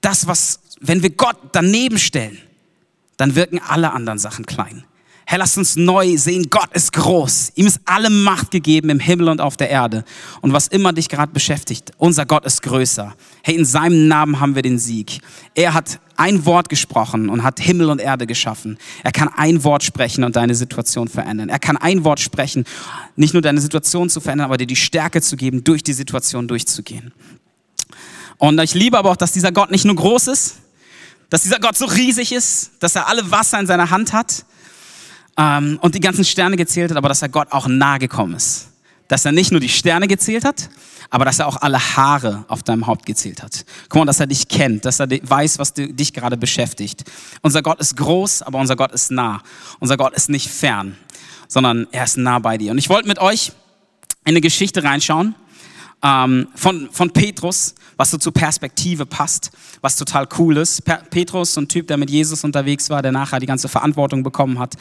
das, 0.00 0.26
was, 0.26 0.60
wenn 0.80 1.02
wir 1.02 1.10
Gott 1.10 1.36
daneben 1.52 1.98
stellen, 1.98 2.38
dann 3.16 3.34
wirken 3.34 3.60
alle 3.60 3.92
anderen 3.92 4.18
Sachen 4.18 4.46
klein. 4.46 4.84
Herr, 5.30 5.36
lass 5.36 5.58
uns 5.58 5.76
neu 5.76 6.16
sehen, 6.16 6.48
Gott 6.48 6.72
ist 6.72 6.94
groß. 6.94 7.52
Ihm 7.54 7.66
ist 7.66 7.82
alle 7.84 8.08
Macht 8.08 8.50
gegeben 8.50 8.88
im 8.88 8.98
Himmel 8.98 9.28
und 9.28 9.42
auf 9.42 9.58
der 9.58 9.68
Erde. 9.68 10.02
Und 10.40 10.54
was 10.54 10.68
immer 10.68 10.94
dich 10.94 11.10
gerade 11.10 11.30
beschäftigt, 11.34 11.92
unser 11.98 12.24
Gott 12.24 12.46
ist 12.46 12.62
größer. 12.62 13.14
Hey, 13.42 13.54
in 13.54 13.66
seinem 13.66 14.08
Namen 14.08 14.40
haben 14.40 14.54
wir 14.54 14.62
den 14.62 14.78
Sieg. 14.78 15.20
Er 15.54 15.74
hat 15.74 16.00
ein 16.16 16.46
Wort 16.46 16.70
gesprochen 16.70 17.28
und 17.28 17.42
hat 17.42 17.60
Himmel 17.60 17.90
und 17.90 18.00
Erde 18.00 18.26
geschaffen. 18.26 18.78
Er 19.04 19.12
kann 19.12 19.28
ein 19.28 19.64
Wort 19.64 19.82
sprechen 19.82 20.24
und 20.24 20.34
deine 20.34 20.54
Situation 20.54 21.08
verändern. 21.08 21.50
Er 21.50 21.58
kann 21.58 21.76
ein 21.76 22.04
Wort 22.04 22.20
sprechen, 22.20 22.64
nicht 23.14 23.34
nur 23.34 23.42
deine 23.42 23.60
Situation 23.60 24.08
zu 24.08 24.20
verändern, 24.20 24.46
aber 24.46 24.56
dir 24.56 24.66
die 24.66 24.76
Stärke 24.76 25.20
zu 25.20 25.36
geben, 25.36 25.62
durch 25.62 25.82
die 25.82 25.92
Situation 25.92 26.48
durchzugehen. 26.48 27.12
Und 28.38 28.58
ich 28.60 28.72
liebe 28.72 28.96
aber 28.96 29.10
auch, 29.10 29.16
dass 29.16 29.32
dieser 29.32 29.52
Gott 29.52 29.70
nicht 29.70 29.84
nur 29.84 29.96
groß 29.96 30.28
ist, 30.28 30.54
dass 31.28 31.42
dieser 31.42 31.58
Gott 31.58 31.76
so 31.76 31.84
riesig 31.84 32.32
ist, 32.32 32.70
dass 32.80 32.96
er 32.96 33.08
alle 33.08 33.30
Wasser 33.30 33.60
in 33.60 33.66
seiner 33.66 33.90
Hand 33.90 34.14
hat, 34.14 34.46
ähm, 35.38 35.78
und 35.80 35.94
die 35.94 36.00
ganzen 36.00 36.24
Sterne 36.24 36.56
gezählt 36.56 36.90
hat, 36.90 36.98
aber 36.98 37.08
dass 37.08 37.22
er 37.22 37.28
Gott 37.28 37.52
auch 37.52 37.68
nahe 37.68 37.98
gekommen 38.00 38.34
ist. 38.34 38.68
Dass 39.06 39.24
er 39.24 39.32
nicht 39.32 39.52
nur 39.52 39.60
die 39.60 39.70
Sterne 39.70 40.08
gezählt 40.08 40.44
hat, 40.44 40.68
aber 41.08 41.24
dass 41.24 41.38
er 41.38 41.46
auch 41.46 41.56
alle 41.62 41.78
Haare 41.78 42.44
auf 42.48 42.62
deinem 42.62 42.86
Haupt 42.86 43.06
gezählt 43.06 43.42
hat. 43.42 43.64
Guck 43.88 44.00
mal, 44.00 44.04
dass 44.04 44.20
er 44.20 44.26
dich 44.26 44.48
kennt, 44.48 44.84
dass 44.84 45.00
er 45.00 45.08
weiß, 45.08 45.58
was 45.58 45.72
dich 45.72 46.12
gerade 46.12 46.36
beschäftigt. 46.36 47.04
Unser 47.40 47.62
Gott 47.62 47.80
ist 47.80 47.96
groß, 47.96 48.42
aber 48.42 48.58
unser 48.58 48.76
Gott 48.76 48.92
ist 48.92 49.10
nah. 49.10 49.40
Unser 49.78 49.96
Gott 49.96 50.12
ist 50.14 50.28
nicht 50.28 50.48
fern, 50.50 50.96
sondern 51.46 51.86
er 51.92 52.04
ist 52.04 52.18
nah 52.18 52.40
bei 52.40 52.58
dir. 52.58 52.72
Und 52.72 52.78
ich 52.78 52.90
wollte 52.90 53.08
mit 53.08 53.18
euch 53.18 53.52
in 54.24 54.32
eine 54.32 54.42
Geschichte 54.42 54.82
reinschauen 54.82 55.34
ähm, 56.02 56.48
von, 56.54 56.90
von 56.92 57.10
Petrus, 57.10 57.74
was 57.96 58.10
so 58.10 58.18
zur 58.18 58.34
Perspektive 58.34 59.06
passt, 59.06 59.50
was 59.80 59.96
total 59.96 60.28
cool 60.38 60.58
ist. 60.58 60.84
Petrus, 60.84 61.54
so 61.54 61.62
ein 61.62 61.68
Typ, 61.68 61.86
der 61.86 61.96
mit 61.96 62.10
Jesus 62.10 62.44
unterwegs 62.44 62.90
war, 62.90 63.00
der 63.00 63.12
nachher 63.12 63.40
die 63.40 63.46
ganze 63.46 63.68
Verantwortung 63.68 64.22
bekommen 64.22 64.58
hat 64.58 64.74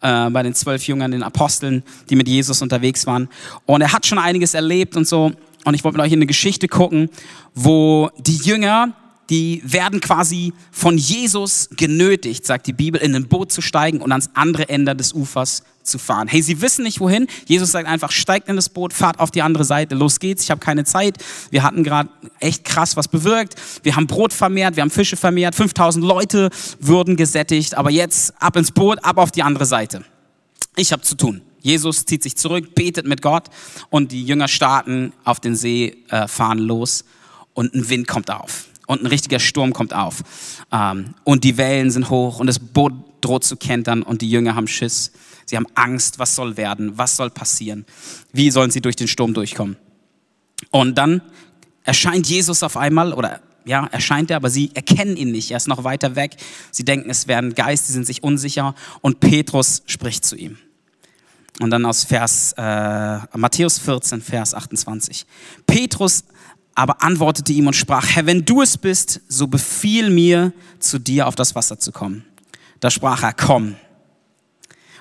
äh, 0.00 0.30
bei 0.30 0.42
den 0.42 0.54
zwölf 0.54 0.86
Jüngern, 0.86 1.10
den 1.10 1.22
Aposteln, 1.22 1.82
die 2.10 2.16
mit 2.16 2.28
Jesus 2.28 2.62
unterwegs 2.62 3.06
waren. 3.06 3.28
Und 3.66 3.80
er 3.80 3.92
hat 3.92 4.06
schon 4.06 4.18
einiges 4.18 4.54
erlebt 4.54 4.96
und 4.96 5.06
so. 5.06 5.32
Und 5.64 5.74
ich 5.74 5.84
wollte 5.84 5.98
mit 5.98 6.06
euch 6.06 6.12
in 6.12 6.18
eine 6.18 6.26
Geschichte 6.26 6.68
gucken, 6.68 7.08
wo 7.54 8.10
die 8.18 8.36
Jünger 8.36 8.94
die 9.30 9.62
werden 9.64 10.00
quasi 10.00 10.52
von 10.70 10.98
Jesus 10.98 11.68
genötigt, 11.76 12.44
sagt 12.44 12.66
die 12.66 12.72
Bibel, 12.72 13.00
in 13.00 13.14
ein 13.14 13.28
Boot 13.28 13.52
zu 13.52 13.62
steigen 13.62 14.00
und 14.00 14.12
ans 14.12 14.30
andere 14.34 14.68
Ende 14.68 14.94
des 14.94 15.12
Ufers 15.12 15.62
zu 15.82 15.98
fahren. 15.98 16.28
Hey, 16.28 16.42
sie 16.42 16.60
wissen 16.60 16.82
nicht 16.84 17.00
wohin. 17.00 17.26
Jesus 17.46 17.72
sagt 17.72 17.86
einfach, 17.86 18.10
steigt 18.10 18.48
in 18.48 18.56
das 18.56 18.68
Boot, 18.68 18.92
fahrt 18.92 19.20
auf 19.20 19.30
die 19.30 19.42
andere 19.42 19.64
Seite, 19.64 19.94
los 19.94 20.18
geht's, 20.18 20.44
ich 20.44 20.50
habe 20.50 20.60
keine 20.60 20.84
Zeit. 20.84 21.18
Wir 21.50 21.62
hatten 21.62 21.84
gerade 21.84 22.08
echt 22.40 22.64
krass 22.64 22.96
was 22.96 23.08
bewirkt. 23.08 23.54
Wir 23.82 23.96
haben 23.96 24.06
Brot 24.06 24.32
vermehrt, 24.32 24.76
wir 24.76 24.82
haben 24.82 24.90
Fische 24.90 25.16
vermehrt, 25.16 25.54
5000 25.54 26.04
Leute 26.04 26.50
wurden 26.80 27.16
gesättigt, 27.16 27.76
aber 27.76 27.90
jetzt 27.90 28.34
ab 28.40 28.56
ins 28.56 28.72
Boot, 28.72 29.04
ab 29.04 29.18
auf 29.18 29.30
die 29.30 29.42
andere 29.42 29.66
Seite. 29.66 30.04
Ich 30.76 30.92
habe 30.92 31.02
zu 31.02 31.16
tun. 31.16 31.42
Jesus 31.60 32.04
zieht 32.04 32.22
sich 32.22 32.36
zurück, 32.36 32.74
betet 32.74 33.06
mit 33.06 33.22
Gott 33.22 33.44
und 33.88 34.12
die 34.12 34.24
Jünger 34.24 34.48
starten 34.48 35.12
auf 35.24 35.40
den 35.40 35.56
See, 35.56 35.96
äh, 36.10 36.28
fahren 36.28 36.58
los 36.58 37.04
und 37.54 37.74
ein 37.74 37.88
Wind 37.88 38.06
kommt 38.06 38.30
auf 38.30 38.66
und 38.86 39.02
ein 39.02 39.06
richtiger 39.06 39.38
Sturm 39.38 39.72
kommt 39.72 39.94
auf. 39.94 40.22
Ähm, 40.72 41.14
und 41.24 41.44
die 41.44 41.56
Wellen 41.56 41.90
sind 41.90 42.10
hoch 42.10 42.40
und 42.40 42.46
das 42.46 42.58
Boot 42.58 42.92
droht 43.20 43.44
zu 43.44 43.56
kentern 43.56 44.02
und 44.02 44.22
die 44.22 44.30
Jünger 44.30 44.54
haben 44.54 44.68
Schiss. 44.68 45.12
Sie 45.46 45.56
haben 45.56 45.66
Angst, 45.74 46.18
was 46.18 46.34
soll 46.34 46.56
werden, 46.56 46.96
was 46.96 47.16
soll 47.16 47.30
passieren, 47.30 47.84
wie 48.32 48.50
sollen 48.50 48.70
sie 48.70 48.80
durch 48.80 48.96
den 48.96 49.08
Sturm 49.08 49.34
durchkommen. 49.34 49.76
Und 50.70 50.96
dann 50.96 51.22
erscheint 51.84 52.26
Jesus 52.26 52.62
auf 52.62 52.76
einmal 52.76 53.12
oder 53.12 53.40
ja, 53.66 53.86
erscheint 53.86 54.30
er, 54.30 54.36
aber 54.36 54.50
sie 54.50 54.70
erkennen 54.74 55.16
ihn 55.16 55.32
nicht. 55.32 55.50
Er 55.50 55.56
ist 55.56 55.68
noch 55.68 55.84
weiter 55.84 56.16
weg. 56.16 56.36
Sie 56.70 56.84
denken, 56.84 57.08
es 57.08 57.28
wäre 57.28 57.40
ein 57.40 57.54
Geist, 57.54 57.86
sie 57.86 57.94
sind 57.94 58.06
sich 58.06 58.22
unsicher. 58.22 58.74
Und 59.00 59.20
Petrus 59.20 59.82
spricht 59.86 60.24
zu 60.26 60.36
ihm. 60.36 60.58
Und 61.60 61.70
dann 61.70 61.86
aus 61.86 62.04
Vers, 62.04 62.52
äh, 62.58 63.18
Matthäus 63.36 63.78
14, 63.78 64.20
Vers 64.20 64.54
28. 64.54 65.24
Petrus 65.66 66.24
aber 66.74 67.02
antwortete 67.02 67.52
ihm 67.52 67.66
und 67.66 67.76
sprach, 67.76 68.06
Herr, 68.08 68.26
wenn 68.26 68.44
du 68.44 68.62
es 68.62 68.76
bist, 68.76 69.20
so 69.28 69.46
befiehl 69.46 70.10
mir, 70.10 70.52
zu 70.78 70.98
dir 70.98 71.26
auf 71.26 71.34
das 71.34 71.54
Wasser 71.54 71.78
zu 71.78 71.92
kommen. 71.92 72.24
Da 72.80 72.90
sprach 72.90 73.22
er, 73.22 73.32
komm. 73.32 73.76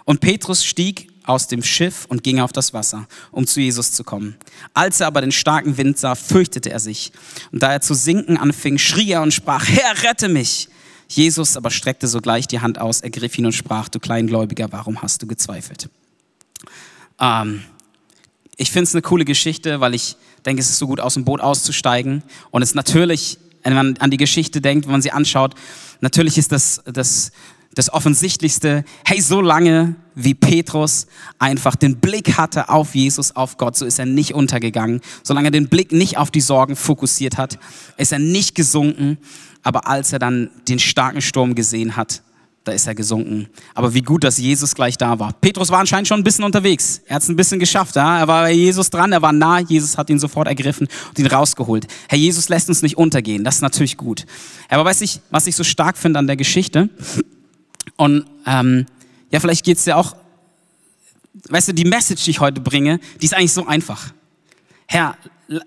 Und 0.06 0.22
Petrus 0.22 0.64
stieg 0.64 1.10
aus 1.26 1.48
dem 1.48 1.64
Schiff 1.64 2.06
und 2.10 2.24
ging 2.24 2.40
auf 2.40 2.52
das 2.52 2.74
Wasser, 2.74 3.08
um 3.32 3.48
zu 3.48 3.62
Jesus 3.62 3.92
zu 3.94 4.04
kommen. 4.04 4.36
Als 4.74 5.00
er 5.00 5.08
aber 5.08 5.22
den 5.22 5.32
starken 5.32 5.78
Wind 5.78 5.98
sah, 5.98 6.16
fürchtete 6.16 6.70
er 6.70 6.80
sich. 6.80 7.12
Und 7.52 7.64
da 7.64 7.72
er 7.72 7.82
zu 7.82 7.94
sinken 7.94 8.38
anfing, 8.38 8.78
schrie 8.78 9.12
er 9.12 9.22
und 9.22 9.34
sprach, 9.34 9.68
Herr, 9.68 10.04
rette 10.04 10.30
mich. 10.30 10.70
Jesus 11.08 11.58
aber 11.58 11.70
streckte 11.70 12.08
sogleich 12.08 12.48
die 12.48 12.60
Hand 12.60 12.80
aus, 12.80 13.02
ergriff 13.02 13.38
ihn 13.38 13.46
und 13.46 13.54
sprach, 13.54 13.90
du 13.90 14.00
Kleingläubiger, 14.00 14.72
warum 14.72 15.02
hast 15.02 15.22
du 15.22 15.28
gezweifelt? 15.28 15.90
Ähm, 17.20 17.64
ich 18.58 18.72
finde 18.72 18.84
es 18.84 18.96
eine 18.96 19.02
coole 19.02 19.26
Geschichte, 19.26 19.80
weil 19.80 19.94
ich 19.94 20.16
denke, 20.46 20.62
es 20.62 20.70
ist 20.70 20.78
so 20.78 20.88
gut, 20.88 21.00
aus 21.00 21.16
dem 21.16 21.26
Boot 21.26 21.42
auszusteigen. 21.42 22.24
Und 22.52 22.62
es 22.62 22.76
natürlich, 22.76 23.40
wenn 23.64 23.74
man 23.74 23.98
an 23.98 24.12
die 24.12 24.18
Geschichte 24.18 24.62
denkt, 24.62 24.86
wenn 24.86 24.92
man 24.92 25.02
sie 25.02 25.12
anschaut, 25.12 25.56
natürlich 26.02 26.38
ist 26.38 26.52
das, 26.52 26.82
das 26.86 27.32
das 27.76 27.92
Offensichtlichste, 27.92 28.86
hey, 29.04 29.22
so 29.22 29.42
lange 29.42 29.96
wie 30.16 30.34
Petrus 30.34 31.08
einfach 31.40 31.76
den 31.76 31.98
Blick 31.98 32.38
hatte 32.38 32.70
auf 32.70 32.94
Jesus, 32.94 33.36
auf 33.36 33.58
Gott, 33.58 33.76
so 33.76 33.86
ist 33.86 34.00
er 34.00 34.06
nicht 34.06 34.34
untergegangen. 34.34 35.02
Solange 35.24 35.48
er 35.48 35.52
den 35.52 35.70
Blick 35.70 35.92
nicht 35.92 36.18
auf 36.18 36.30
die 36.30 36.42
Sorgen 36.42 36.76
fokussiert 36.76 37.38
hat, 37.38 37.58
ist 37.98 38.12
er 38.12 38.20
nicht 38.20 38.56
gesunken. 38.56 39.18
Aber 39.64 39.88
als 39.88 40.14
er 40.14 40.20
dann 40.20 40.50
den 40.68 40.80
starken 40.80 41.22
Sturm 41.22 41.56
gesehen 41.56 41.96
hat, 41.96 42.22
da 42.64 42.72
ist 42.72 42.88
er 42.88 42.96
gesunken. 42.96 43.48
Aber 43.74 43.94
wie 43.94 44.02
gut, 44.02 44.24
dass 44.24 44.38
Jesus 44.38 44.74
gleich 44.74 44.98
da 44.98 45.20
war. 45.20 45.34
Petrus 45.34 45.70
war 45.70 45.80
anscheinend 45.80 46.08
schon 46.08 46.20
ein 46.20 46.24
bisschen 46.24 46.46
unterwegs. 46.46 47.02
Er 47.08 47.18
hat 47.18 47.24
es 47.24 47.30
ein 47.30 47.36
bisschen 47.36 47.60
geschafft. 47.60 47.96
Ja? 47.96 48.20
Er 48.20 48.28
war 48.28 48.44
bei 48.44 48.54
Jesus 48.54 48.90
dran, 48.90 49.12
er 49.12 49.22
war 49.22 49.34
nah. 49.34 49.60
Jesus 49.60 49.98
hat 49.98 50.10
ihn 50.10 50.20
sofort 50.20 50.48
ergriffen 50.48 50.88
und 51.10 51.20
ihn 51.20 51.28
rausgeholt. 51.28 51.88
Herr 52.08 52.18
Jesus 52.18 52.48
lässt 52.48 52.70
uns 52.70 52.82
nicht 52.82 52.98
untergehen. 52.98 53.44
Das 53.44 53.56
ist 53.56 53.62
natürlich 53.62 53.98
gut. 53.98 54.26
Aber 54.70 54.86
weiß 54.86 55.02
ich, 55.02 55.20
was 55.30 55.48
ich 55.48 55.56
so 55.56 55.64
stark 55.64 55.98
finde 55.98 56.20
an 56.20 56.28
der 56.28 56.38
Geschichte? 56.38 56.90
Und 57.98 58.26
ähm, 58.46 58.86
ja, 59.30 59.40
vielleicht 59.40 59.66
geht's 59.66 59.84
dir 59.84 59.98
auch, 59.98 60.16
weißt 61.50 61.70
du, 61.70 61.74
die 61.74 61.86
Message, 61.86 62.24
die 62.24 62.32
ich 62.32 62.40
heute 62.40 62.62
bringe, 62.62 63.00
die 63.22 63.26
ist 63.26 63.34
eigentlich 63.34 63.54
so 63.54 63.66
einfach. 63.66 64.14
Herr, 64.88 65.18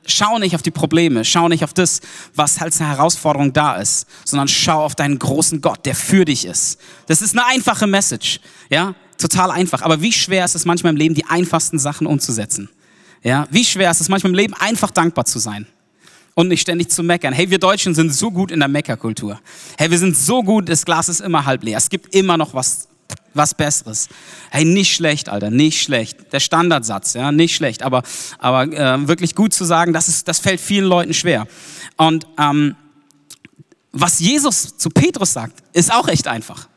schau 0.06 0.38
nicht 0.38 0.54
auf 0.54 0.62
die 0.62 0.70
Probleme, 0.70 1.24
schau 1.24 1.48
nicht 1.48 1.64
auf 1.64 1.72
das, 1.72 2.00
was 2.34 2.60
als 2.60 2.80
eine 2.80 2.90
Herausforderung 2.90 3.52
da 3.52 3.76
ist, 3.76 4.06
sondern 4.24 4.48
schau 4.48 4.84
auf 4.84 4.94
deinen 4.94 5.18
großen 5.18 5.60
Gott, 5.60 5.86
der 5.86 5.94
für 5.94 6.24
dich 6.24 6.44
ist. 6.44 6.78
Das 7.06 7.22
ist 7.22 7.36
eine 7.36 7.46
einfache 7.46 7.86
Message, 7.86 8.40
ja, 8.70 8.94
total 9.18 9.50
einfach. 9.50 9.82
Aber 9.82 10.00
wie 10.02 10.12
schwer 10.12 10.44
ist 10.44 10.54
es 10.54 10.64
manchmal 10.64 10.92
im 10.92 10.96
Leben, 10.96 11.14
die 11.14 11.26
einfachsten 11.26 11.78
Sachen 11.78 12.06
umzusetzen? 12.06 12.68
Ja, 13.22 13.46
wie 13.50 13.64
schwer 13.64 13.90
ist 13.90 14.00
es 14.00 14.08
manchmal 14.08 14.30
im 14.30 14.36
Leben, 14.36 14.54
einfach 14.54 14.90
dankbar 14.90 15.24
zu 15.24 15.38
sein? 15.38 15.66
und 16.36 16.48
nicht 16.48 16.60
ständig 16.60 16.90
zu 16.90 17.02
meckern. 17.02 17.32
Hey, 17.32 17.50
wir 17.50 17.58
Deutschen 17.58 17.94
sind 17.94 18.14
so 18.14 18.30
gut 18.30 18.50
in 18.50 18.60
der 18.60 18.68
Meckerkultur. 18.68 19.40
Hey, 19.78 19.90
wir 19.90 19.98
sind 19.98 20.16
so 20.16 20.42
gut, 20.42 20.68
das 20.68 20.84
Glas 20.84 21.08
ist 21.08 21.20
immer 21.20 21.46
halb 21.46 21.64
leer. 21.64 21.78
Es 21.78 21.88
gibt 21.88 22.14
immer 22.14 22.36
noch 22.36 22.52
was, 22.52 22.88
was 23.36 23.54
Besseres. 23.54 24.08
Hey, 24.50 24.64
nicht 24.64 24.94
schlecht, 24.94 25.28
Alter, 25.28 25.50
nicht 25.50 25.82
schlecht. 25.82 26.32
Der 26.32 26.40
Standardsatz, 26.40 27.14
ja, 27.14 27.32
nicht 27.32 27.54
schlecht. 27.54 27.82
Aber, 27.82 28.02
aber 28.38 28.62
äh, 28.72 29.08
wirklich 29.08 29.34
gut 29.34 29.52
zu 29.52 29.64
sagen, 29.64 29.92
das, 29.92 30.08
ist, 30.08 30.28
das 30.28 30.38
fällt 30.38 30.60
vielen 30.60 30.86
Leuten 30.86 31.14
schwer. 31.14 31.46
Und 31.96 32.26
ähm, 32.38 32.76
was 33.92 34.18
Jesus 34.20 34.76
zu 34.76 34.90
Petrus 34.90 35.32
sagt, 35.32 35.62
ist 35.72 35.92
auch 35.92 36.08
echt 36.08 36.28
einfach. 36.28 36.68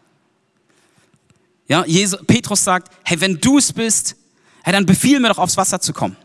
Ja, 1.68 1.86
Jesus, 1.86 2.20
Petrus 2.26 2.64
sagt, 2.64 2.92
hey, 3.04 3.20
wenn 3.22 3.40
du 3.40 3.58
es 3.58 3.74
bist, 3.74 4.16
hey, 4.64 4.74
dann 4.74 4.86
befiehl 4.86 5.20
mir 5.20 5.30
doch 5.30 5.38
aufs 5.38 5.58
Wasser 5.58 5.80
zu 5.80 5.94
kommen. 5.94 6.16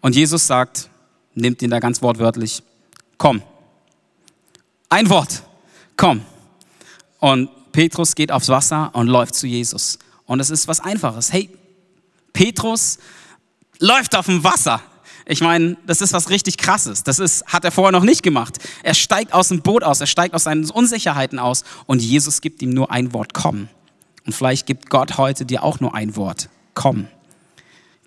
Und 0.00 0.16
Jesus 0.16 0.46
sagt, 0.46 0.88
nimmt 1.34 1.62
ihn 1.62 1.70
da 1.70 1.78
ganz 1.78 2.02
wortwörtlich, 2.02 2.62
komm. 3.18 3.42
Ein 4.88 5.08
Wort, 5.08 5.42
komm. 5.96 6.22
Und 7.20 7.48
Petrus 7.72 8.14
geht 8.14 8.30
aufs 8.30 8.48
Wasser 8.48 8.90
und 8.94 9.08
läuft 9.08 9.34
zu 9.34 9.46
Jesus. 9.46 9.98
Und 10.26 10.40
es 10.40 10.50
ist 10.50 10.68
was 10.68 10.80
Einfaches. 10.80 11.32
Hey, 11.32 11.50
Petrus 12.32 12.98
läuft 13.78 14.16
auf 14.16 14.26
dem 14.26 14.44
Wasser. 14.44 14.80
Ich 15.24 15.40
meine, 15.40 15.76
das 15.86 16.00
ist 16.00 16.12
was 16.12 16.30
richtig 16.30 16.58
Krasses. 16.58 17.04
Das 17.04 17.18
ist, 17.18 17.46
hat 17.46 17.64
er 17.64 17.70
vorher 17.70 17.92
noch 17.92 18.04
nicht 18.04 18.22
gemacht. 18.22 18.58
Er 18.82 18.94
steigt 18.94 19.32
aus 19.32 19.48
dem 19.48 19.62
Boot 19.62 19.84
aus, 19.84 20.00
er 20.00 20.06
steigt 20.06 20.34
aus 20.34 20.44
seinen 20.44 20.68
Unsicherheiten 20.68 21.38
aus 21.38 21.64
und 21.86 22.02
Jesus 22.02 22.40
gibt 22.40 22.60
ihm 22.62 22.70
nur 22.70 22.90
ein 22.90 23.12
Wort, 23.12 23.32
komm. 23.34 23.68
Und 24.26 24.32
vielleicht 24.32 24.66
gibt 24.66 24.90
Gott 24.90 25.18
heute 25.18 25.44
dir 25.44 25.62
auch 25.62 25.80
nur 25.80 25.94
ein 25.94 26.16
Wort, 26.16 26.48
komm. 26.74 27.08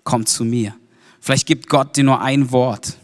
Komm 0.04 0.26
zu 0.26 0.44
mir. 0.44 0.74
Vielleicht 1.20 1.46
gibt 1.46 1.68
Gott 1.68 1.96
dir 1.96 2.04
nur 2.04 2.20
ein 2.20 2.52
Wort, 2.52 2.96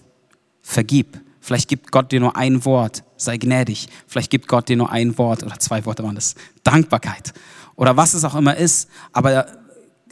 vergib. 0.63 1.19
Vielleicht 1.41 1.69
gibt 1.69 1.91
Gott 1.91 2.13
dir 2.13 2.21
nur 2.21 2.37
ein 2.37 2.65
Wort, 2.65 3.03
sei 3.25 3.37
gnädig. 3.37 3.89
Vielleicht 4.07 4.31
gibt 4.31 4.49
Gott 4.49 4.69
dir 4.69 4.77
nur 4.77 4.91
ein 4.91 5.17
Wort 5.19 5.43
oder 5.43 5.59
zwei 5.59 5.85
Worte 5.85 6.03
waren 6.03 6.15
das, 6.15 6.35
Dankbarkeit 6.65 7.33
oder 7.77 7.97
was 7.97 8.15
es 8.15 8.25
auch 8.25 8.35
immer 8.35 8.57
ist. 8.57 8.89
Aber 9.13 9.47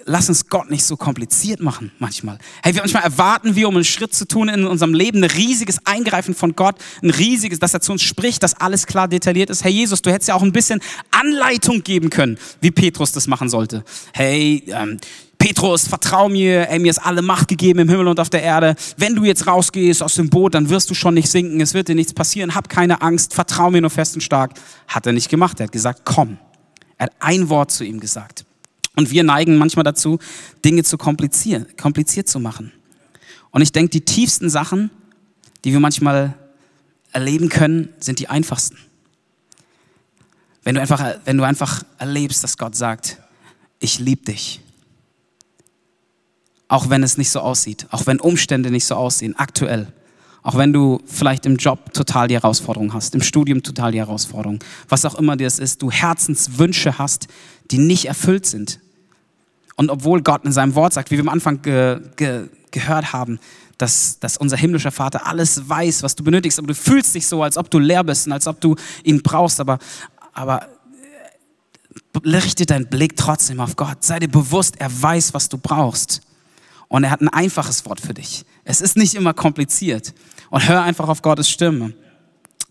lass 0.04 0.28
uns 0.28 0.48
Gott 0.48 0.70
nicht 0.70 0.84
so 0.84 0.96
kompliziert 0.96 1.60
machen 1.60 1.92
manchmal. 1.98 2.38
Hey, 2.62 2.72
manchmal 2.74 3.02
erwarten 3.02 3.54
wir, 3.54 3.68
um 3.68 3.74
einen 3.74 3.84
Schritt 3.84 4.14
zu 4.14 4.26
tun 4.26 4.48
in 4.48 4.66
unserem 4.66 4.94
Leben, 4.94 5.22
ein 5.22 5.30
riesiges 5.30 5.84
Eingreifen 5.86 6.34
von 6.34 6.56
Gott, 6.56 6.76
ein 7.02 7.10
riesiges, 7.10 7.58
dass 7.58 7.74
er 7.74 7.80
zu 7.80 7.92
uns 7.92 8.02
spricht, 8.02 8.42
dass 8.42 8.54
alles 8.54 8.86
klar 8.86 9.08
detailliert 9.08 9.50
ist. 9.50 9.64
Hey 9.64 9.72
Jesus, 9.72 10.02
du 10.02 10.10
hättest 10.10 10.28
ja 10.28 10.34
auch 10.34 10.42
ein 10.42 10.52
bisschen 10.52 10.80
Anleitung 11.10 11.82
geben 11.82 12.10
können, 12.10 12.38
wie 12.60 12.70
Petrus 12.70 13.12
das 13.12 13.26
machen 13.26 13.48
sollte. 13.48 13.84
Hey, 14.12 14.64
ähm, 14.68 14.98
Petrus, 15.40 15.88
vertrau 15.88 16.28
mir, 16.28 16.68
ey, 16.68 16.78
mir 16.78 16.90
ist 16.90 16.98
alle 16.98 17.22
Macht 17.22 17.48
gegeben 17.48 17.78
im 17.78 17.88
Himmel 17.88 18.08
und 18.08 18.20
auf 18.20 18.28
der 18.28 18.42
Erde. 18.42 18.76
Wenn 18.98 19.14
du 19.14 19.24
jetzt 19.24 19.46
rausgehst 19.46 20.02
aus 20.02 20.14
dem 20.14 20.28
Boot, 20.28 20.54
dann 20.54 20.68
wirst 20.68 20.90
du 20.90 20.94
schon 20.94 21.14
nicht 21.14 21.30
sinken, 21.30 21.62
es 21.62 21.72
wird 21.72 21.88
dir 21.88 21.94
nichts 21.94 22.12
passieren, 22.12 22.54
hab 22.54 22.68
keine 22.68 23.00
Angst, 23.00 23.32
vertrau 23.32 23.70
mir 23.70 23.80
nur 23.80 23.88
fest 23.88 24.14
und 24.14 24.20
stark. 24.20 24.52
Hat 24.86 25.06
er 25.06 25.14
nicht 25.14 25.30
gemacht, 25.30 25.58
er 25.58 25.64
hat 25.64 25.72
gesagt, 25.72 26.02
komm. 26.04 26.36
Er 26.98 27.06
hat 27.06 27.12
ein 27.20 27.48
Wort 27.48 27.70
zu 27.70 27.84
ihm 27.84 28.00
gesagt. 28.00 28.44
Und 28.96 29.10
wir 29.10 29.24
neigen 29.24 29.56
manchmal 29.56 29.82
dazu, 29.82 30.18
Dinge 30.62 30.84
zu 30.84 30.98
komplizieren, 30.98 31.66
kompliziert 31.80 32.28
zu 32.28 32.38
machen. 32.38 32.70
Und 33.50 33.62
ich 33.62 33.72
denke, 33.72 33.88
die 33.88 34.02
tiefsten 34.02 34.50
Sachen, 34.50 34.90
die 35.64 35.72
wir 35.72 35.80
manchmal 35.80 36.34
erleben 37.12 37.48
können, 37.48 37.88
sind 37.98 38.18
die 38.18 38.28
einfachsten. 38.28 38.76
Wenn 40.64 40.74
du 40.74 40.82
einfach, 40.82 41.02
wenn 41.24 41.38
du 41.38 41.44
einfach 41.44 41.82
erlebst, 41.96 42.44
dass 42.44 42.58
Gott 42.58 42.76
sagt, 42.76 43.16
ich 43.78 43.98
liebe 43.98 44.26
dich 44.26 44.60
auch 46.70 46.88
wenn 46.88 47.02
es 47.02 47.18
nicht 47.18 47.30
so 47.30 47.40
aussieht, 47.40 47.88
auch 47.90 48.06
wenn 48.06 48.20
Umstände 48.20 48.70
nicht 48.70 48.84
so 48.84 48.94
aussehen, 48.94 49.34
aktuell. 49.36 49.92
Auch 50.44 50.56
wenn 50.56 50.72
du 50.72 51.00
vielleicht 51.04 51.44
im 51.44 51.56
Job 51.56 51.92
total 51.92 52.28
die 52.28 52.34
Herausforderung 52.34 52.94
hast, 52.94 53.12
im 53.16 53.22
Studium 53.22 53.64
total 53.64 53.90
die 53.90 53.98
Herausforderung, 53.98 54.60
was 54.88 55.04
auch 55.04 55.16
immer 55.16 55.36
das 55.36 55.58
ist, 55.58 55.82
du 55.82 55.90
Herzenswünsche 55.90 56.96
hast, 56.96 57.26
die 57.72 57.78
nicht 57.78 58.06
erfüllt 58.06 58.46
sind. 58.46 58.78
Und 59.74 59.90
obwohl 59.90 60.22
Gott 60.22 60.44
in 60.44 60.52
seinem 60.52 60.76
Wort 60.76 60.92
sagt, 60.92 61.10
wie 61.10 61.16
wir 61.16 61.22
am 61.22 61.28
Anfang 61.28 61.60
ge, 61.60 62.00
ge, 62.14 62.44
gehört 62.70 63.12
haben, 63.12 63.40
dass, 63.76 64.20
dass 64.20 64.36
unser 64.36 64.56
himmlischer 64.56 64.92
Vater 64.92 65.26
alles 65.26 65.68
weiß, 65.68 66.04
was 66.04 66.14
du 66.14 66.22
benötigst, 66.22 66.60
aber 66.60 66.68
du 66.68 66.74
fühlst 66.76 67.16
dich 67.16 67.26
so, 67.26 67.42
als 67.42 67.56
ob 67.56 67.68
du 67.68 67.80
leer 67.80 68.04
bist 68.04 68.28
und 68.28 68.32
als 68.32 68.46
ob 68.46 68.60
du 68.60 68.76
ihn 69.02 69.22
brauchst, 69.22 69.58
aber, 69.58 69.80
aber 70.32 70.68
richte 72.24 72.64
deinen 72.64 72.86
Blick 72.86 73.16
trotzdem 73.16 73.58
auf 73.58 73.74
Gott. 73.74 74.04
Sei 74.04 74.20
dir 74.20 74.28
bewusst, 74.28 74.76
er 74.78 74.90
weiß, 75.02 75.34
was 75.34 75.48
du 75.48 75.58
brauchst. 75.58 76.20
Und 76.90 77.04
er 77.04 77.12
hat 77.12 77.20
ein 77.20 77.28
einfaches 77.28 77.86
Wort 77.86 78.00
für 78.00 78.14
dich. 78.14 78.44
Es 78.64 78.80
ist 78.80 78.96
nicht 78.96 79.14
immer 79.14 79.32
kompliziert. 79.32 80.12
Und 80.50 80.68
hör 80.68 80.82
einfach 80.82 81.08
auf 81.08 81.22
Gottes 81.22 81.48
Stimme. 81.48 81.94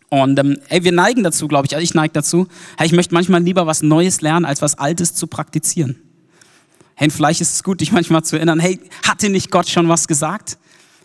Und 0.10 0.38
ähm, 0.38 0.60
ey, 0.68 0.84
wir 0.84 0.92
neigen 0.92 1.24
dazu, 1.24 1.48
glaube 1.48 1.68
ich, 1.68 1.74
also 1.74 1.84
ich 1.84 1.94
neige 1.94 2.12
dazu, 2.12 2.48
hey, 2.78 2.86
ich 2.86 2.92
möchte 2.92 3.14
manchmal 3.14 3.42
lieber 3.42 3.66
was 3.66 3.82
Neues 3.82 4.20
lernen, 4.20 4.46
als 4.46 4.62
was 4.62 4.78
Altes 4.78 5.16
zu 5.16 5.28
praktizieren. 5.28 6.02
Hey, 6.96 7.10
vielleicht 7.10 7.40
ist 7.40 7.54
es 7.54 7.64
gut, 7.64 7.80
dich 7.80 7.94
manchmal 7.94 8.22
zu 8.26 8.36
erinnern, 8.36 8.60
hey, 8.60 8.82
hat 9.08 9.22
dir 9.22 9.30
nicht 9.30 9.52
Gott 9.52 9.70
schon 9.70 9.88
was 9.88 10.06
gesagt? 10.06 10.58